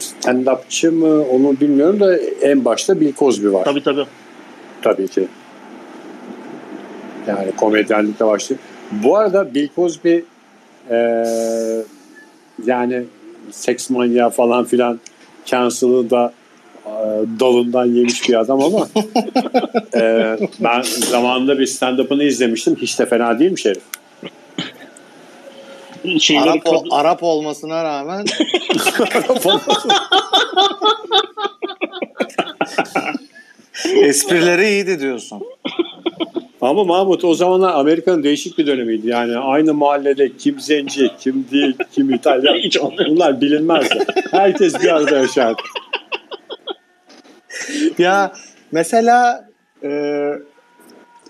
[0.00, 3.64] stand-upçı mı onu bilmiyorum da en başta Bill Cosby var.
[3.64, 4.04] Tabii tabii.
[4.82, 5.28] Tabii ki.
[7.26, 8.60] Yani komedyenlikle başlıyor.
[8.92, 10.18] Bu arada Bill Cosby
[10.90, 11.82] eee,
[12.66, 13.02] yani
[13.50, 15.00] seks manyağı falan filan
[15.44, 16.32] cancel'ı da
[16.86, 16.92] eee,
[17.40, 18.88] dalından yemiş bir adam ama
[19.94, 22.76] eee, ben zamanında bir stand-up'ını izlemiştim.
[22.76, 23.82] Hiç de fena değilmiş herif.
[26.18, 28.24] Şeyleri Arap, o- kadın- Arap olmasına rağmen
[34.02, 35.42] esprileri iyiydi diyorsun.
[36.60, 39.08] Ama Mahmut o zamanlar Amerika'nın değişik bir dönemiydi.
[39.08, 42.54] Yani aynı mahallede kim zenci, kim değil, kim İtalyan.
[42.62, 42.78] Hiç.
[43.08, 43.98] Bunlar bilinmezdi.
[44.30, 45.62] Herkes bir arada yaşardı.
[47.98, 48.32] Ya
[48.72, 49.48] mesela
[49.84, 49.90] e,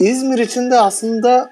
[0.01, 1.51] İzmir için de aslında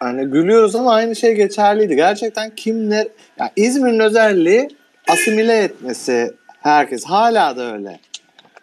[0.00, 1.96] hani gülüyoruz ama aynı şey geçerliydi.
[1.96, 4.68] Gerçekten kim ne ya İzmir'in özelliği
[5.08, 8.00] asimile etmesi herkes hala da öyle.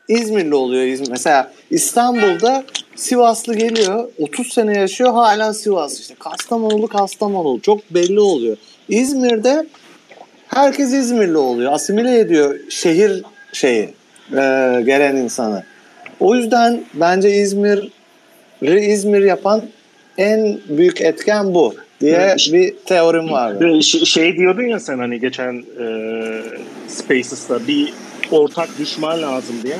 [0.07, 1.09] İzmirli oluyor İzmir.
[1.09, 2.63] Mesela İstanbul'da
[2.95, 8.57] Sivaslı geliyor 30 sene yaşıyor hala Sivas işte Kastamonulu Kastamonulu çok belli oluyor.
[8.89, 9.65] İzmir'de
[10.47, 11.73] herkes İzmirli oluyor.
[11.73, 13.89] Asimile ediyor şehir şeyi
[14.31, 15.63] e, gelen insanı.
[16.19, 19.61] O yüzden bence İzmir'i İzmir yapan
[20.17, 23.81] en büyük etken bu diye bir teorim var.
[24.05, 25.85] şey diyordun ya sen hani geçen e,
[26.87, 27.93] Spaces'ta bir
[28.31, 29.77] ortak düşman lazım diye.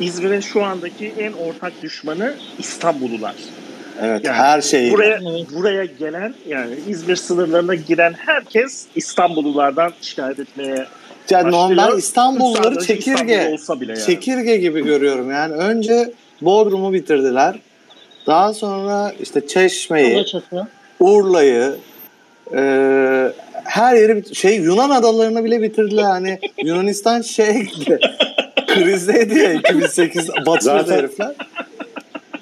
[0.00, 3.34] İzmir'in şu andaki en ortak düşmanı İstanbullular.
[4.02, 4.92] Evet Yani her şeyi.
[4.92, 5.20] Buraya
[5.54, 10.86] buraya gelen yani İzmir sınırlarına giren herkes İstanbullulardan şikayet etmeye
[11.30, 11.98] Yani başlıyor.
[11.98, 14.02] İstanbulluları önce İstanbul çekirge olsa bile yani.
[14.06, 15.30] çekirge gibi görüyorum.
[15.30, 17.56] Yani önce Bodrum'u bitirdiler.
[18.26, 20.24] Daha sonra işte Çeşme'yi.
[21.00, 21.74] Urla'yı,
[22.54, 22.62] e,
[23.64, 26.02] her yeri şey Yunan adalarını bile bitirdiler.
[26.02, 27.68] Hani Yunanistan şey
[28.66, 31.32] krizdeydi ya 2008 batırdı herifler.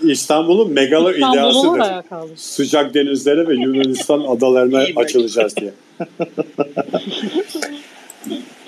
[0.03, 2.37] İstanbul'un megalo İstanbul'u ideasıdır.
[2.37, 5.73] Sıcak denizlere ve Yunanistan adalarına açılacağız diye.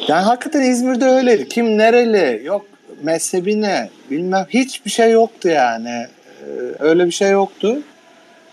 [0.08, 1.48] Yani hakikaten İzmir'de öyleydi.
[1.48, 2.66] Kim nereli, yok
[3.02, 6.06] mezhebi ne, bilmem hiçbir şey yoktu yani.
[6.42, 6.44] Ee,
[6.78, 7.78] öyle bir şey yoktu.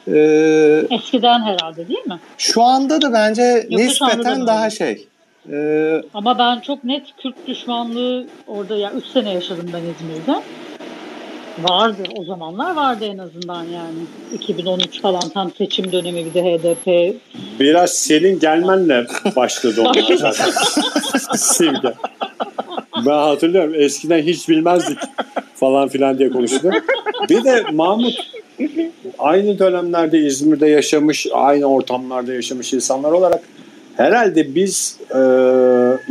[0.08, 2.20] Ee, Eskiden herhalde değil mi?
[2.38, 4.48] şu anda da bence Yok, şu anda da nispeten öyle.
[4.48, 5.08] daha şey.
[5.52, 10.42] Ee, Ama ben çok net Kürt düşmanlığı orada ya 3 sene yaşadım ben İzmir'de.
[11.60, 13.98] Vardı o zamanlar vardı en azından yani.
[14.34, 17.16] 2013 falan tam seçim dönemi bir de HDP.
[17.60, 20.52] Biraz senin gelmenle başladı onlar zaten.
[21.38, 21.94] Simge.
[23.06, 24.98] Ben hatırlıyorum eskiden hiç bilmezdik
[25.56, 26.70] falan filan diye konuştu.
[27.30, 28.14] Bir de Mahmut
[29.20, 33.42] aynı dönemlerde İzmir'de yaşamış, aynı ortamlarda yaşamış insanlar olarak
[33.98, 35.20] herhalde biz e,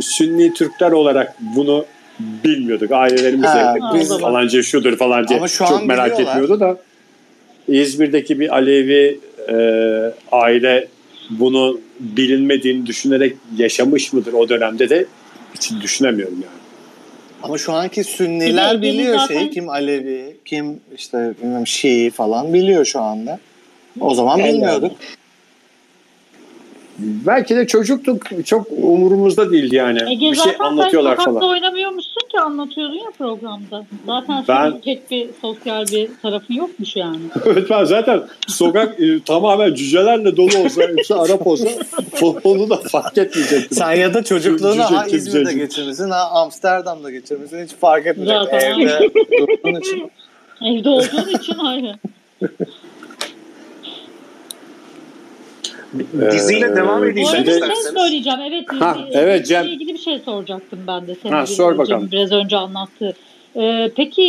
[0.01, 1.85] Sünni Türkler olarak bunu
[2.19, 2.91] bilmiyorduk.
[2.91, 3.49] Ailelerimiz
[3.93, 6.31] biz- falanca şudur falan diye Ama şu çok merak biliyorlar.
[6.35, 6.77] etmiyordu da
[7.67, 9.55] İzmir'deki bir Alevi e,
[10.31, 10.87] aile
[11.29, 15.05] bunu bilinmediğini düşünerek yaşamış mıdır o dönemde de
[15.55, 16.58] hiç düşünemiyorum yani.
[17.43, 19.49] Ama şu anki Bir de Sünniler Ege'nin biliyor zaten- şeyi.
[19.51, 23.39] Kim Alevi, kim işte bilmem Şii falan biliyor şu anda.
[23.99, 24.91] O zaman bilmiyorduk.
[27.27, 29.99] Belki de çocuktuk çok umurumuzda değildi yani.
[30.11, 31.51] Ege bir şey anlatıyorlar sen sokakta falan.
[31.51, 33.85] oynamıyormuşsun ki anlatıyordun ya programda.
[34.05, 37.19] Zaten Ben- senin tek bir sosyal bir tarafın yokmuş yani.
[37.45, 41.69] Evet ben zaten sokak e, tamamen cücelerle dolu olsa hepsi Arap olsa
[42.43, 43.77] onu da fark etmeyecektim.
[43.77, 48.37] Sen ya da çocukluğunu Cüce ha İzmir'de geçirmişsin ha Amsterdam'da geçirmişsin hiç fark etmeyecek.
[48.43, 48.79] Zaten.
[48.79, 49.09] Evde
[49.39, 50.11] durduğun için.
[50.65, 51.95] Evde olduğun için ayrı.
[56.31, 58.39] Diziyle Ee, devam Bu edeyim ben arada bir şey söyleyeceğim.
[58.47, 59.67] Evet, Ha, dizi- evet, diziyle Cem.
[59.73, 61.15] ilgili bir şey soracaktım ben de.
[61.23, 62.09] Senin Ha, sor Cem bakalım.
[62.11, 63.15] Biraz önce anlattı.
[63.55, 64.23] Ee, peki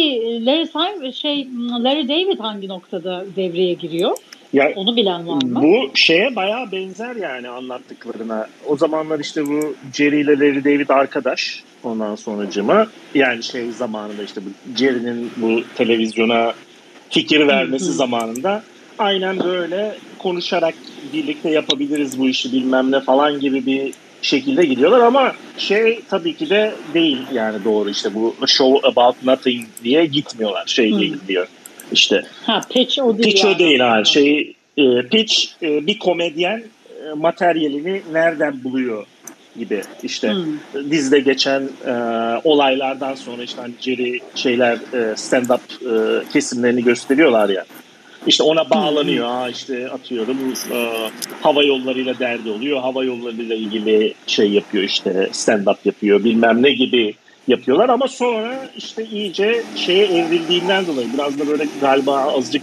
[0.46, 1.48] Larry, Simon, şey,
[1.84, 4.16] Larry David hangi noktada devreye giriyor?
[4.52, 5.62] Ya Onu bilen var mı?
[5.62, 8.46] Bu şeye bayağı benzer yani anlattıklarına.
[8.66, 12.86] O zamanlar işte bu Jerry ile Larry David arkadaş ondan sonracıma.
[13.14, 16.52] Yani şey zamanında işte bu Jerry'nin bu televizyona
[17.10, 18.62] fikir vermesi zamanında
[18.98, 20.74] aynen böyle konuşarak
[21.12, 26.50] birlikte yapabiliriz bu işi bilmem ne falan gibi bir şekilde gidiyorlar ama şey tabii ki
[26.50, 31.00] de değil yani doğru işte bu show about nothing diye gitmiyorlar şey Hı.
[31.00, 31.48] değil diyor.
[31.92, 33.30] İşte Ha, pitch o değil.
[33.30, 33.58] Pitch o yani.
[33.58, 34.04] değil ha.
[34.04, 36.62] Şey, e, pitch e, bir komedyen
[37.06, 39.06] e, materyalini nereden buluyor
[39.58, 40.90] gibi işte Hı.
[40.90, 41.92] dizide geçen e,
[42.44, 45.92] olaylardan sonra işte hani Jerry şeyler e, stand up e,
[46.32, 47.64] kesimlerini gösteriyorlar ya.
[48.26, 49.26] İşte ona bağlanıyor.
[49.26, 50.36] Ha işte atıyorum
[50.72, 52.80] e, hava yollarıyla derdi oluyor.
[52.80, 57.14] Hava yollarıyla ilgili şey yapıyor işte stand-up yapıyor bilmem ne gibi
[57.48, 62.62] yapıyorlar ama sonra işte iyice şeye evrildiğinden dolayı biraz da böyle galiba azıcık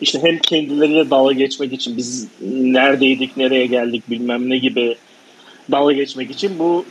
[0.00, 4.96] işte hem kendileriyle dalga geçmek için biz neredeydik, nereye geldik bilmem ne gibi
[5.70, 6.84] dalga geçmek için bu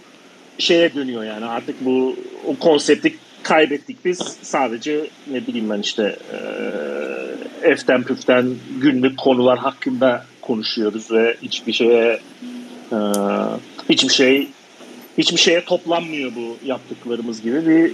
[0.58, 2.15] şeye dönüyor yani artık bu
[2.47, 6.39] o konsepti kaybettik biz sadece ne bileyim ben işte e,
[7.69, 8.45] eften püften
[8.82, 12.19] günlük konular hakkında konuşuyoruz ve hiçbir şeye
[12.91, 12.97] e,
[13.89, 14.47] hiçbir şey
[15.17, 17.91] hiçbir şeye toplanmıyor bu yaptıklarımız gibi bir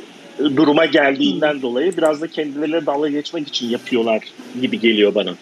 [0.55, 4.23] duruma geldiğinden dolayı biraz da kendileriyle dalga geçmek için yapıyorlar
[4.61, 5.35] gibi geliyor bana.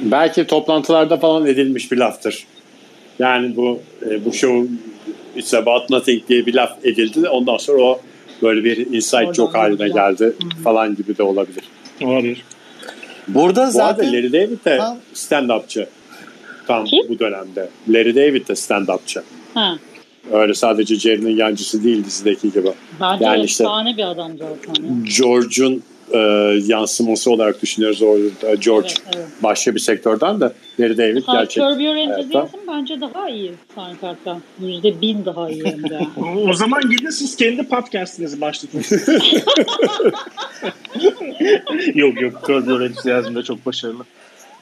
[0.00, 2.46] Belki toplantılarda falan edilmiş bir laftır.
[3.18, 4.68] Yani bu e, bu show
[5.36, 7.28] It's About Nothing diye bir laf edildi.
[7.28, 8.00] Ondan sonra o
[8.42, 10.32] böyle bir inside Oradan joke haline geldi
[10.64, 11.64] falan gibi de olabilir.
[12.02, 12.44] Olabilir.
[13.28, 15.86] Burada Bu zaten Larry David de Tam- stand-upçı.
[16.66, 17.08] Tam Kim?
[17.08, 17.68] bu dönemde.
[17.88, 19.22] Larry David de stand-upçı.
[19.54, 19.78] Ha.
[20.32, 22.72] Öyle sadece Jerry'nin yancısı değil dizideki gibi.
[23.00, 25.04] Bence Yani işte- efsane bir adam zaten.
[25.18, 26.18] George'un e,
[26.66, 28.54] yansıması olarak düşünüyoruz orada.
[28.54, 29.26] George Evet, evet.
[29.42, 31.64] başka bir sektörden de Larry David Ha, gerçek.
[31.64, 34.38] Curb Your Enthusiasm bence daha iyi sanki hatta.
[34.60, 36.00] Yüzde bin daha iyi hem de.
[36.50, 38.82] O zaman gidin siz kendi podcastinizi başlatın.
[41.94, 42.42] yok yok.
[42.46, 44.04] Curb Your Enthusiasm da çok başarılı.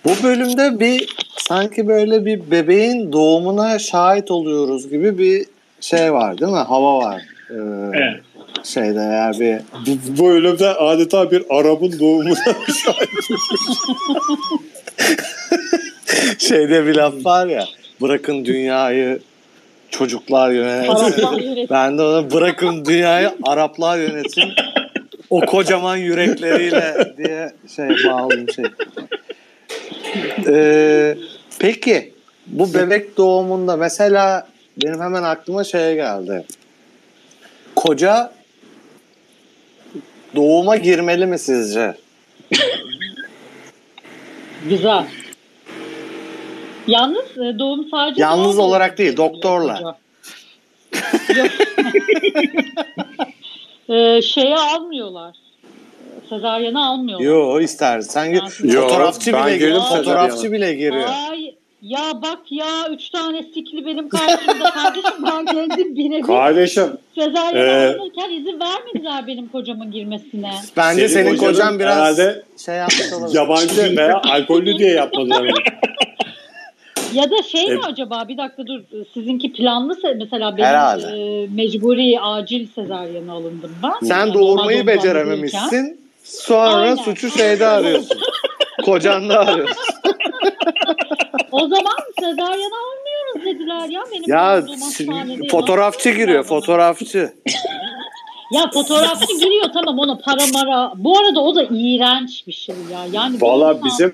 [0.04, 5.46] bu bölümde bir sanki böyle bir bebeğin doğumuna şahit oluyoruz gibi bir
[5.80, 6.58] şey var değil mi?
[6.58, 7.22] Hava var.
[7.50, 7.54] Ee,
[7.94, 8.20] Evet.
[8.64, 12.34] Şeyde eğer bir Bu, bu bölümde adeta bir Arap'ın doğumuna
[16.38, 17.64] şeyde bir laf var ya
[18.00, 19.20] bırakın dünyayı
[19.90, 21.24] çocuklar yönetsin.
[21.70, 24.52] ben de ona bırakın dünyayı Araplar yönetsin.
[25.30, 28.64] O kocaman yürekleriyle diye şey bağladım şey.
[30.48, 31.16] Ee,
[31.58, 32.12] peki
[32.46, 34.48] bu bebek doğumunda mesela
[34.84, 36.44] benim hemen aklıma şey geldi.
[37.76, 38.32] Koca
[40.36, 41.94] doğuma girmeli mi sizce?
[44.68, 45.06] Güzel.
[46.86, 49.98] Yalnız e, doğum sadece Yalnız doğum olarak değil, doktorla.
[53.88, 55.36] e, şeye almıyorlar.
[56.28, 57.26] Sezaryen'i almıyorlar.
[57.26, 58.00] Yo ister.
[58.00, 58.24] Sen
[58.64, 59.82] Yo, fotoğrafçı ben bile girdim giriyor.
[59.82, 61.08] Fotoğrafçı bile giriyor.
[61.30, 67.58] Ay ya bak ya üç tane sikli benim karşımda kardeşim ben kendim binebil Kardeşim Sezaryen'i
[67.70, 70.50] Ee, alırken izin vermediler benim kocamın girmesine.
[70.76, 73.36] Bence Senin senin, kocan biraz herhalde şey yapmış olabilir.
[73.38, 75.42] yabancı veya alkollü diye yapmadılar.
[77.14, 78.80] Ya da şey mi E- acaba bir dakika dur
[79.14, 81.06] sizinki planlı se- mesela benim Herhalde.
[81.06, 84.06] e, mecburi acil sezaryene alındım ben.
[84.06, 86.00] Sen Yani doğurmayı becerememişsin.
[86.24, 86.94] Sonra Aynen.
[86.96, 88.18] suçu şeyde arıyorsun.
[88.84, 89.76] Kocanda arıyorsun.
[91.54, 95.48] O zaman sezaryen almıyoruz dediler ya benim Ya hastanede.
[95.48, 97.32] fotoğrafçı Nasıl giriyor fotoğrafçı.
[98.52, 100.92] Ya fotoğrafçı giriyor tamam ona para mara.
[100.96, 103.06] Bu arada o da iğrenç bir şey ya.
[103.12, 104.12] Yani Valla bizim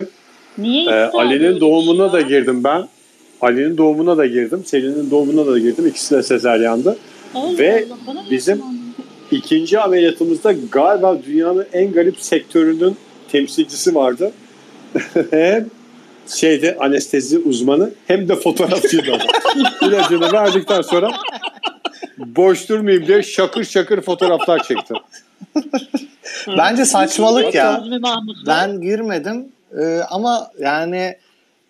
[0.59, 2.27] niye e, Ali'nin doğumuna da ya?
[2.27, 2.89] girdim ben.
[3.41, 4.63] Ali'nin doğumuna da girdim.
[4.65, 5.87] Selin'in doğumuna da girdim.
[5.87, 6.99] İkisi de sezaryandı.
[7.35, 8.63] Allah ve Allah, bizim-?
[9.31, 12.97] İkinci ameliyatımızda galiba dünyanın en garip sektörünün
[13.33, 14.33] temsilcisi vardı.
[16.35, 19.27] şeyde anestezi uzmanı hem de fotoğrafçıydı adam.
[19.89, 21.11] İlacını verdikten sonra
[22.19, 24.95] boş durmayayım diye şakır şakır fotoğraflar çekti.
[26.59, 27.85] Bence saçmalık ya.
[28.47, 31.17] Ben girmedim Ee, ama yani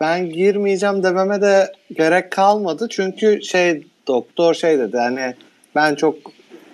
[0.01, 2.87] ben girmeyeceğim dememe de gerek kalmadı.
[2.91, 5.35] Çünkü şey doktor şey dedi hani
[5.75, 6.15] ben çok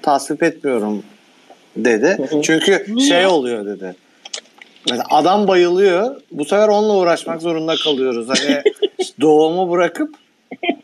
[0.02, 1.02] tasvip etmiyorum
[1.76, 2.28] dedi.
[2.42, 3.96] Çünkü şey oluyor dedi.
[4.90, 6.20] Mesela adam bayılıyor.
[6.30, 8.28] Bu sefer onunla uğraşmak zorunda kalıyoruz.
[8.28, 8.62] Hani
[9.20, 10.14] doğumu bırakıp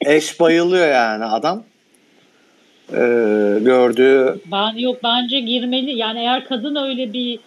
[0.06, 1.62] eş bayılıyor yani adam.
[2.92, 2.96] Ee,
[3.60, 5.90] gördüğü Ben yok bence girmeli.
[5.96, 7.38] Yani eğer kadın öyle bir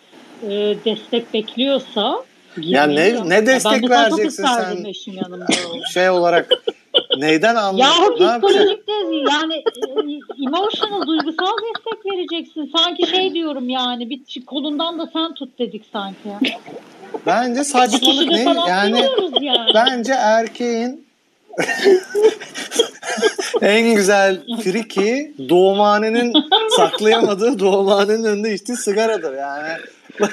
[0.44, 2.16] e, destek bekliyorsa
[2.58, 3.30] Ya ne- girmeli.
[3.30, 4.86] ne destek ben mesela çok vereceksin sen?
[4.86, 5.46] eşim yanımda
[5.94, 6.50] şey olarak
[7.18, 7.88] neyden anlıyor?
[7.88, 8.44] Yahu Ne yapacak?
[8.44, 8.92] psikolojik de
[9.32, 12.72] yani e, emotional duygusal destek vereceksin.
[12.78, 16.58] Sanki şey diyorum yani bir kolundan da sen tut dedik sanki.
[17.26, 18.44] Bence saçmalık ne?
[18.68, 19.06] Yani
[19.42, 19.72] yani.
[19.74, 21.06] bence erkeğin
[23.62, 26.34] en güzel friki doğumhanenin
[26.78, 29.68] saklayamadığı doğumhanenin önünde içtiği sigaradır yani.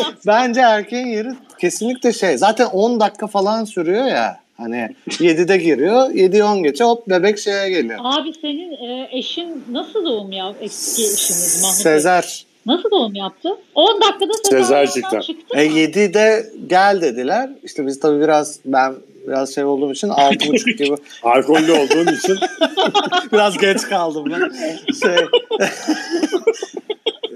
[0.26, 1.28] bence erkeğin yeri
[1.60, 2.38] kesinlikle şey.
[2.38, 4.42] Zaten 10 dakika falan sürüyor ya.
[4.56, 6.10] Hani 7'de giriyor.
[6.10, 7.98] 7-10 geçe hop bebek şeye geliyor.
[8.02, 11.76] Abi senin e, eşin nasıl doğum ya eski eşiniz Mahmut?
[11.76, 12.46] Sezer.
[12.66, 13.48] Nasıl doğum yaptı?
[13.74, 15.56] 10 dakikada sezaryen'den çıktı.
[15.56, 17.50] E 7'de gel dediler.
[17.62, 18.94] İşte biz tabii biraz ben
[19.28, 22.38] biraz şey olduğum için 6.30 gibi Alkollü olduğun için
[23.32, 24.50] biraz geç kaldım ben.
[24.92, 25.16] Şey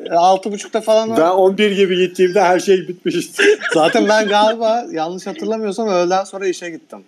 [0.07, 3.43] 6.30'da falan ben 11 gibi gittiğimde her şey bitmişti.
[3.75, 7.05] zaten ben galiba yanlış hatırlamıyorsam öğleden sonra işe gittim.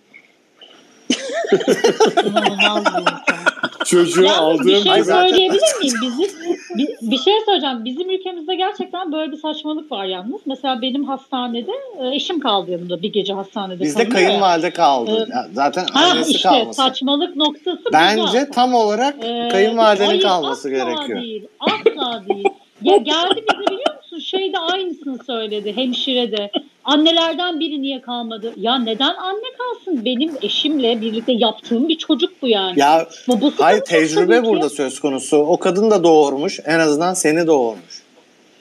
[3.85, 5.95] Çocuğu Yalnız aldığım bir şey söyleyebilir miyim?
[6.03, 7.85] Bizim bir, bir şey söyleyeceğim.
[7.85, 10.41] Bizim ülkemizde gerçekten böyle bir saçmalık var yalnız.
[10.47, 15.29] Mesela benim hastanede e, eşim kaldı yanımda bir gece hastanede Bizde kayınvalide kaldı.
[15.31, 16.83] Ya zaten Ha annesi işte kalması.
[16.83, 21.23] saçmalık noktası bu Bence tam olarak Ee, kayınvalidenin hayır, kalması asla gerekiyor.
[21.23, 22.49] Değil, asla değil.
[22.83, 24.19] Ya geldi bize biliyor musun?
[24.19, 26.51] Şey de aynısını söyledi hemşire de.
[26.85, 28.53] Annelerden biri niye kalmadı?
[28.57, 30.05] Ya neden anne kalsın?
[30.05, 32.81] Benim eşimle birlikte yaptığım bir çocuk bu yani.
[32.81, 35.37] Ya bu, bu hayır tecrübe burada söz konusu.
[35.37, 36.61] O kadın da doğurmuş.
[36.65, 38.03] En azından seni doğurmuş.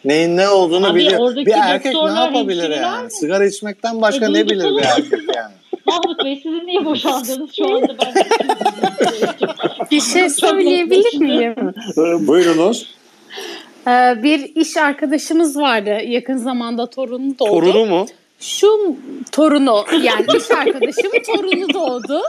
[0.05, 1.35] Neyin ne olduğunu Abi biliyor.
[1.35, 3.03] Bir erkek ne yapabilir yani?
[3.03, 3.11] mi?
[3.11, 5.53] Sigara içmekten başka E, ne bilir bir erkek yani?
[5.85, 8.13] Mahmut Bey sizin niye boşaldınız şu anda ben
[9.91, 11.55] Bir şey söyleyebilir miyim?
[12.27, 12.96] Buyurunuz.
[13.87, 15.89] Ee, bir iş arkadaşımız vardı.
[15.89, 17.85] Yakın zamanda torunu doğdu.
[17.85, 18.05] mu?
[18.39, 18.95] Şu
[19.31, 22.21] torunu yani iş arkadaşımın torunu doğdu.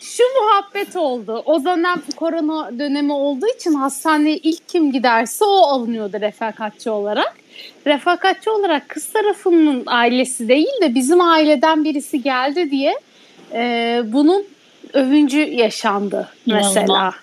[0.00, 1.42] Şu muhabbet oldu.
[1.46, 7.34] O dönem korona dönemi olduğu için hastaneye ilk kim giderse o alınıyordu refakatçi olarak.
[7.86, 12.94] Refakatçi olarak kız tarafının ailesi değil de bizim aileden birisi geldi diye
[13.52, 14.44] e, bunun
[14.92, 16.84] övüncü yaşandı mesela.
[16.84, 17.14] İnanılmaz.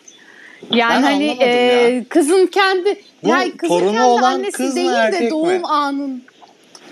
[0.72, 4.90] Yani Ben hani e, kızın kendi Bu yani kızın torunu kendi olan annesi kız değil
[4.90, 5.30] de erkek mi?
[5.30, 6.24] doğum anın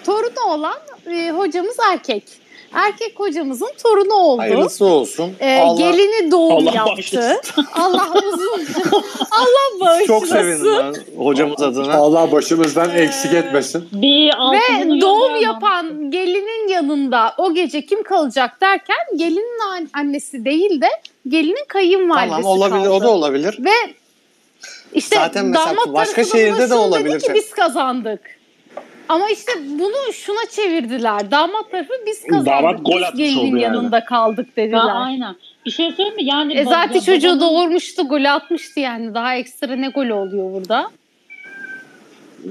[0.06, 0.78] torunu olan
[1.12, 2.24] e, hocamız erkek.
[2.74, 4.42] Erkek hocamızın torunu oldu.
[4.42, 5.32] Hayırlısı olsun.
[5.40, 6.92] E, Allah gelini doğum Allah yaptı.
[6.92, 7.66] bağışlasın.
[7.74, 8.66] Allah uzun.
[9.32, 10.06] Allah bağışlasın.
[10.08, 11.94] çok sevindim ben hocamız adına.
[11.94, 13.88] Allah başımızdan eksik etmesin.
[13.92, 15.42] bir Ve doğum göndermem.
[15.42, 20.88] yapan gelinin yanında o gece kim kalacak derken gelinin an- annesi değil de
[21.28, 22.90] gelinin kayınvalidesi Tamam olabilir kaldı.
[22.90, 23.58] o da olabilir.
[23.60, 23.94] Ve
[24.94, 27.36] işte Zaten mesela damat başka şehirde de olabilir Dedi ki şey.
[27.36, 28.22] biz kazandık.
[29.10, 31.32] Ama işte bunu şuna çevirdiler.
[31.32, 32.46] Damat tarafı biz kazandık.
[32.48, 33.62] Damat gol biz atmış gelinin yani.
[33.62, 34.96] yanında kaldık Ya, dediler.
[34.96, 35.36] aynen.
[35.66, 36.24] Bir şey söyleyeyim mi?
[36.24, 39.14] Yani E zaten ya çocuğu doğurmuştu, gol atmıştı yani.
[39.14, 40.92] Daha ekstra ne gol oluyor burada?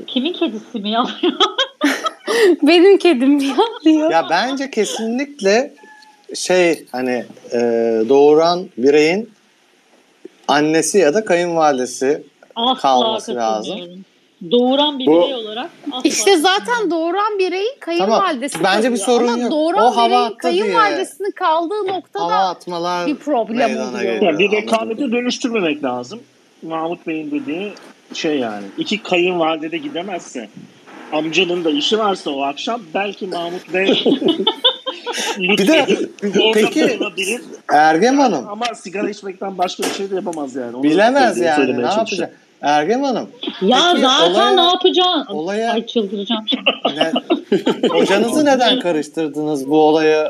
[0.06, 1.04] Kimin kedisi mi ya?
[2.62, 4.10] Benim kedim diyor.
[4.10, 5.74] Ya bence kesinlikle
[6.34, 7.58] şey hani e,
[8.08, 9.30] doğuran bireyin
[10.48, 12.22] annesi ya da kayınvalidesi
[12.56, 14.04] Asla Kalması lazım.
[14.50, 19.42] Doğuran bir Bu- birey olarak asla İşte zaten doğuran bireyin kayınvalidesi Bence bir sorun Ama
[19.42, 19.50] yok.
[19.50, 22.56] doğuran O hava bireyin kayınvalidesinin kaldığı noktada
[23.06, 24.22] bir problem oluyor.
[24.22, 26.20] Yani bir rekabete dönüştürmemek lazım.
[26.62, 27.72] Mahmut Bey'in dediği
[28.14, 28.66] şey yani.
[28.78, 30.48] İki kayınvalide de gidemezse
[31.12, 34.04] amcanın da işi varsa o akşam belki Mahmut Bey
[35.38, 35.86] Bir de
[36.54, 36.98] peki.
[37.68, 40.76] Ergem Hanım Ama sigara içmekten başka bir şey de yapamaz yani.
[40.76, 42.47] Onu bilemez yani ne yapacak.
[42.62, 43.28] Ergem Hanım
[43.62, 45.34] Ya Peki, zaten olaya- ne yapacaksın?
[45.34, 46.44] olaya- Ay çıldıracağım.
[46.96, 47.12] ne,
[47.88, 50.28] hocanızı neden karıştırdınız bu olayı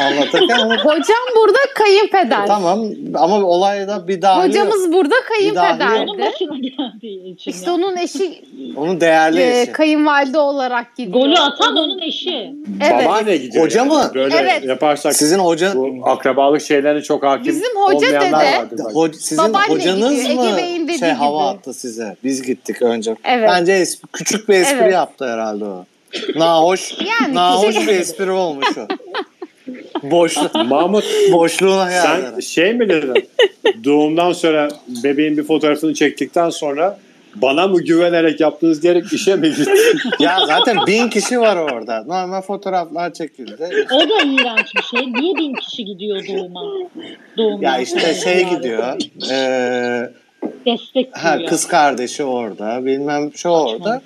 [0.00, 0.58] anlatırken?
[0.58, 2.46] Onu- Hocam burada kayınpeder.
[2.46, 6.08] tamam ama olayda bir daha Hocamız burada Onun kayınpederdi.
[6.08, 7.50] başına geldiği için.
[7.50, 8.44] İşte onun eşi
[8.76, 9.72] onun değerli e, eşi.
[9.72, 11.24] kayınvalide olarak gidiyor.
[11.24, 12.52] Golü atan onun eşi.
[12.90, 13.04] Evet.
[13.06, 13.64] Babaanne gidiyor.
[13.64, 13.92] Hoca yani.
[13.92, 14.10] mı?
[14.14, 14.64] Böyle Evet.
[14.64, 18.48] yaparsak Sizin hoca bu akrabalık şeylerine çok hakim Bizim hoca dede- vardır.
[18.70, 18.82] belki.
[18.82, 20.56] Ho- sizin Babaanne hocanız gidiyor, Ege mı
[20.88, 21.58] dediği şey hava gibi.
[21.58, 22.16] attı size?
[22.24, 23.16] Biz gittik önce.
[23.24, 23.48] Evet.
[23.52, 24.92] Bence küçük bir espri Evet.
[24.92, 25.84] yaptı herhalde o.
[26.36, 28.80] Nahoş, Yani nahoş kişi- bir espri olmuş o.
[30.02, 33.28] Boşluk, Mahmut boşluğuna sen şey mi dedin?
[33.84, 34.68] Doğumdan sonra
[35.04, 36.98] bebeğin bir fotoğrafını çektikten sonra
[37.34, 39.98] bana mı güvenerek yaptınız diyerek işe mi gittin?
[40.18, 42.04] Ya zaten bin kişi var orada.
[42.06, 43.86] Normal fotoğraflar çekildi.
[43.92, 45.12] O da iğrenç bir şey.
[45.12, 46.62] Niye bin kişi gidiyor doğuma?
[47.36, 48.56] Doğumdan Ya işte şey yani.
[48.56, 48.96] gidiyor.
[49.30, 50.10] eee,
[50.66, 52.86] Destek ha, kız kardeşi orada.
[52.86, 54.02] Bilmem şu orada.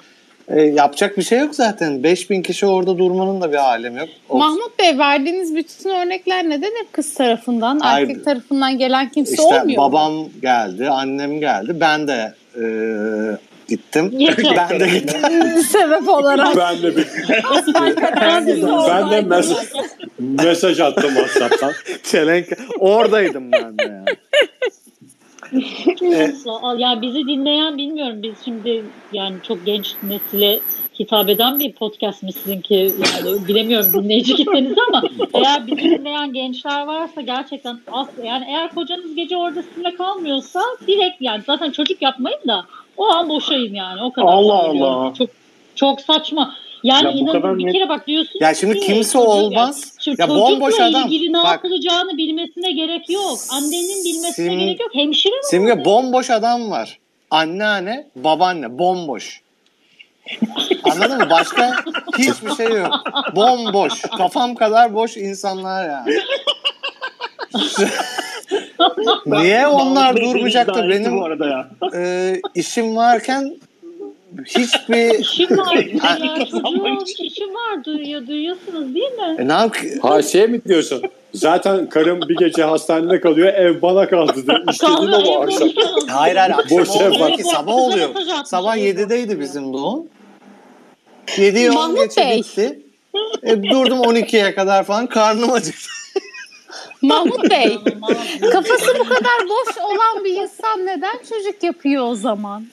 [0.48, 2.02] E, yapacak bir şey yok zaten.
[2.02, 4.08] 5000 kişi orada durmanın da bir alemi yok.
[4.28, 8.08] O- Mahmut Bey verdiğiniz bütün örnekler neden hep kız tarafından, Hayır.
[8.08, 9.64] erkek tarafından gelen kimse İşte olmuyor?
[9.66, 9.76] mu?
[9.76, 11.76] babam geldi, annem geldi.
[11.80, 12.64] Ben de e,
[13.68, 14.10] gittim.
[14.18, 14.56] Yeter.
[14.70, 15.20] ben de gittim.
[15.72, 16.56] Sebep olarak.
[16.56, 17.06] ben de bir
[17.42, 19.56] Hakikaten siz ben de mesaj,
[20.18, 21.72] mesaj attım WhatsApp'tan.
[22.02, 22.46] Çelenk.
[22.78, 23.87] Oradaydım ben de
[26.00, 26.22] ya.
[26.22, 26.32] E.
[26.78, 28.22] Ya bizi dinleyen bilmiyorum.
[28.22, 30.60] Biz şimdi yani çok genç nesile
[30.98, 32.74] hitap eden bir podcast mi sizinki?
[32.74, 35.02] Yani bilemiyorum dinleyici kitleniz ama
[35.34, 41.16] eğer bizi dinleyen gençler varsa gerçekten as yani eğer kocanız gece orada sizinle kalmıyorsa direkt
[41.20, 42.64] yani zaten çocuk yapmayın da
[42.96, 44.02] O an boşayın yani.
[44.02, 44.26] O kadar.
[44.26, 44.58] Allah.
[44.58, 45.14] Allah.
[45.14, 45.30] Çok
[45.74, 46.54] çok saçma.
[46.82, 49.92] Yani Ya inanın kadar bir net- kere bak diyorsun Ya şimdi ki kimse çocuk- olmaz.
[50.00, 51.06] Şimdi Ya bomboş adam.
[51.06, 51.52] ilgili ne Bak.
[51.52, 53.38] yapılacağını bilmesine gerek yok.
[53.50, 54.94] Annenin bilmesine Sim- gerek yok.
[54.94, 55.40] Hemşire mi?
[55.44, 56.98] Simge bomboş adam var.
[57.30, 59.40] Anneanne, babaanne bomboş.
[60.84, 61.30] Anladın mı?
[61.30, 61.76] Başka
[62.18, 62.92] hiçbir şey yok.
[63.36, 64.00] Bomboş.
[64.00, 66.14] Kafam kadar boş insanlar yani.
[69.26, 71.68] Niye onlar durmayacak da benim bu arada ya.
[71.94, 73.56] e, işim varken
[74.46, 75.76] hiçbir İşim var.
[75.76, 77.84] Ya çocuğum işim var.
[77.84, 79.36] Duyuyor, duyuyorsunuz değil mi?
[79.38, 81.02] e, ne yap Ha şey mi diyorsun?
[81.34, 84.32] Zaten karım bir gece hastanede kalıyor ev bana kaldı.
[84.70, 85.68] İşledin Kalıyor, o ev akşam.
[86.08, 87.36] Hayır hayır akşam Boş ev var.
[87.36, 88.08] ki sabah oluyor.
[88.44, 89.40] Sabah ev boş 7'deydi diyor.
[89.40, 90.06] bizim doğum.
[91.26, 92.38] 7'ye 10 Mahmut geçe Bey.
[92.38, 92.80] bitti.
[93.42, 95.90] E, durdum 12'ye kadar falan karnım acıktı.
[97.02, 97.78] Mahmut Bey
[98.52, 102.66] kafası bu kadar boş olan bir insan neden çocuk yapıyor o zaman?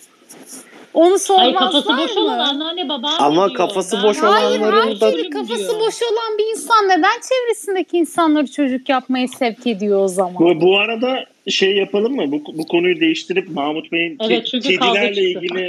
[0.95, 2.43] Onu Ay sormazlar kafası boş olan mı?
[2.43, 3.57] anneanne babaanne Ama diyor.
[3.57, 5.79] kafası Ben- boş Hayır olanların hayır da Ölüm kafası diyor.
[5.79, 10.35] boş olan bir insan neden çevresindeki insanları çocuk yapmaya sevk ediyor o zaman?
[10.39, 12.31] Bu, bu arada şey yapalım mı?
[12.31, 15.61] Bu, bu konuyu değiştirip Mahmut Bey'in ke- Evet, kavga kedilerle ilgili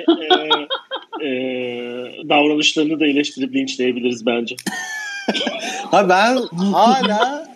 [1.21, 1.29] e, e,
[2.29, 4.57] davranışlarını da eleştirip linçleyebiliriz bence.
[5.91, 6.37] Ha ben
[6.73, 7.49] hala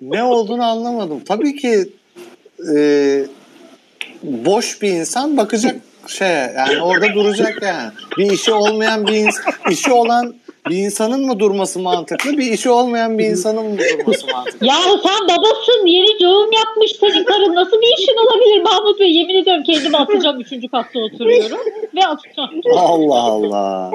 [0.00, 1.20] ne olduğunu anlamadım.
[1.28, 1.88] Tabii ki
[2.76, 2.78] e,
[4.22, 5.76] boş bir insan bakacak
[6.08, 7.90] şeye yani orada duracak yani.
[8.18, 10.34] Bir işi olmayan bir insan, işi olan
[10.68, 14.66] bir insanın mı durması mantıklı, bir işi olmayan bir insanın mı durması mantıklı?
[14.66, 19.34] Yahu sen babasın yeni doğum yapmış senin karın nasıl bir işin olabilir Mahmut Bey yemin
[19.34, 21.58] ediyorum kendimi atacağım üçüncü katta oturuyorum
[21.94, 22.50] ve atacağım.
[22.76, 23.90] Allah Allah.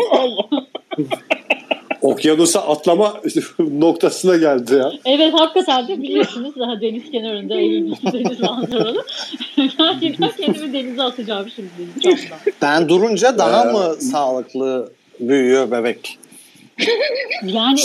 [2.01, 3.21] Okyanusa atlama
[3.59, 4.91] noktasına geldi ya.
[5.05, 9.05] Evet hakikaten de biliyorsunuz daha deniz kenarında evimiz deniz manzaralı.
[9.55, 11.69] Gerçekten kendimi denize atacağım şimdi
[12.01, 12.19] camdan.
[12.61, 16.17] Ben durunca daha Ee, mı sağlıklı büyüyor bebek?
[17.43, 17.79] Yani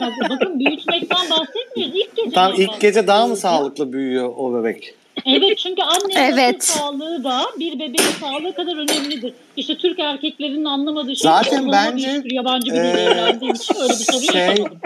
[0.00, 2.30] Bak- bakın büyütmekten bahsetmiyoruz ilk gece.
[2.30, 4.94] Tam ilk gece daha mı sağlıklı büyüyor o bebek?
[5.24, 6.64] Evet çünkü annenin Evet.
[6.64, 9.34] sağlığı da bir bebeğin sağlığı kadar önemlidir.
[9.56, 13.94] İşte Türk erkeklerinin anlamadığı şey Zaten bence, bir yabancı biriyle e, evlendiğim için öyle bir
[14.04, 14.78] sorun şey, yaşamadım.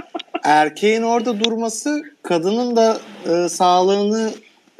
[0.44, 4.30] erkeğin orada durması kadının da e, sağlığını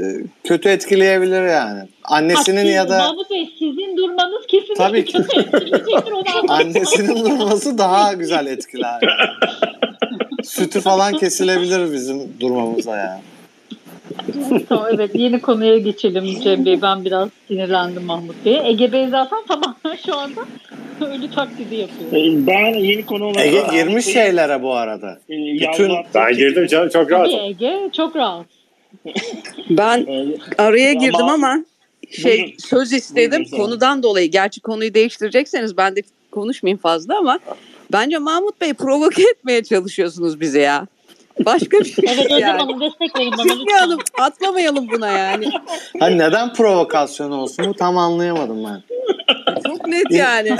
[0.01, 0.05] e,
[0.45, 1.83] kötü etkileyebilir yani.
[2.05, 5.13] Annesinin Ha, siz- ya da Mahmut Bey sizin durmanız kesinlikle Tabii ki.
[5.13, 6.13] kötü etkileyecektir
[6.49, 9.01] annesinin durması daha güzel etkiler.
[10.45, 13.21] Sütü falan kesilebilir bizim durmamıza yani.
[14.69, 16.83] tamam, evet yeni konuya geçelim Cem Bey.
[16.83, 18.61] Ben biraz sinirlendim Mahmut Bey.
[18.65, 20.41] Ege Bey zaten tamamen şu anda
[21.01, 22.13] ölü taklidi yapıyor.
[22.13, 23.47] E, Ben yeni konu olarak...
[23.47, 25.19] Ege girmiş şeylere bu arada.
[25.31, 25.93] E, Bütün-.
[26.15, 27.29] Ben girdim canım çok rahat.
[27.29, 28.47] Ege çok rahat.
[29.71, 30.27] Ben E,
[30.59, 31.65] araya girdim ama
[32.11, 32.53] şey Buyurun.
[32.59, 34.31] söz istedim konudan dolayı.
[34.31, 37.39] Gerçi konuyu değiştirecekseniz ben de konuşmayayım fazla ama
[37.93, 40.87] bence Mahmut Bey provoke etmeye çalışıyorsunuz bizi ya.
[41.39, 42.61] Başka bir şey Evet Özlem yani.
[42.61, 44.25] Hanım destek verin bana lütfen.
[44.25, 45.51] Atlamayalım buna yani.
[46.01, 48.83] Hani neden provokasyon olsun bu tam anlayamadım ben.
[49.67, 50.57] Çok net yani.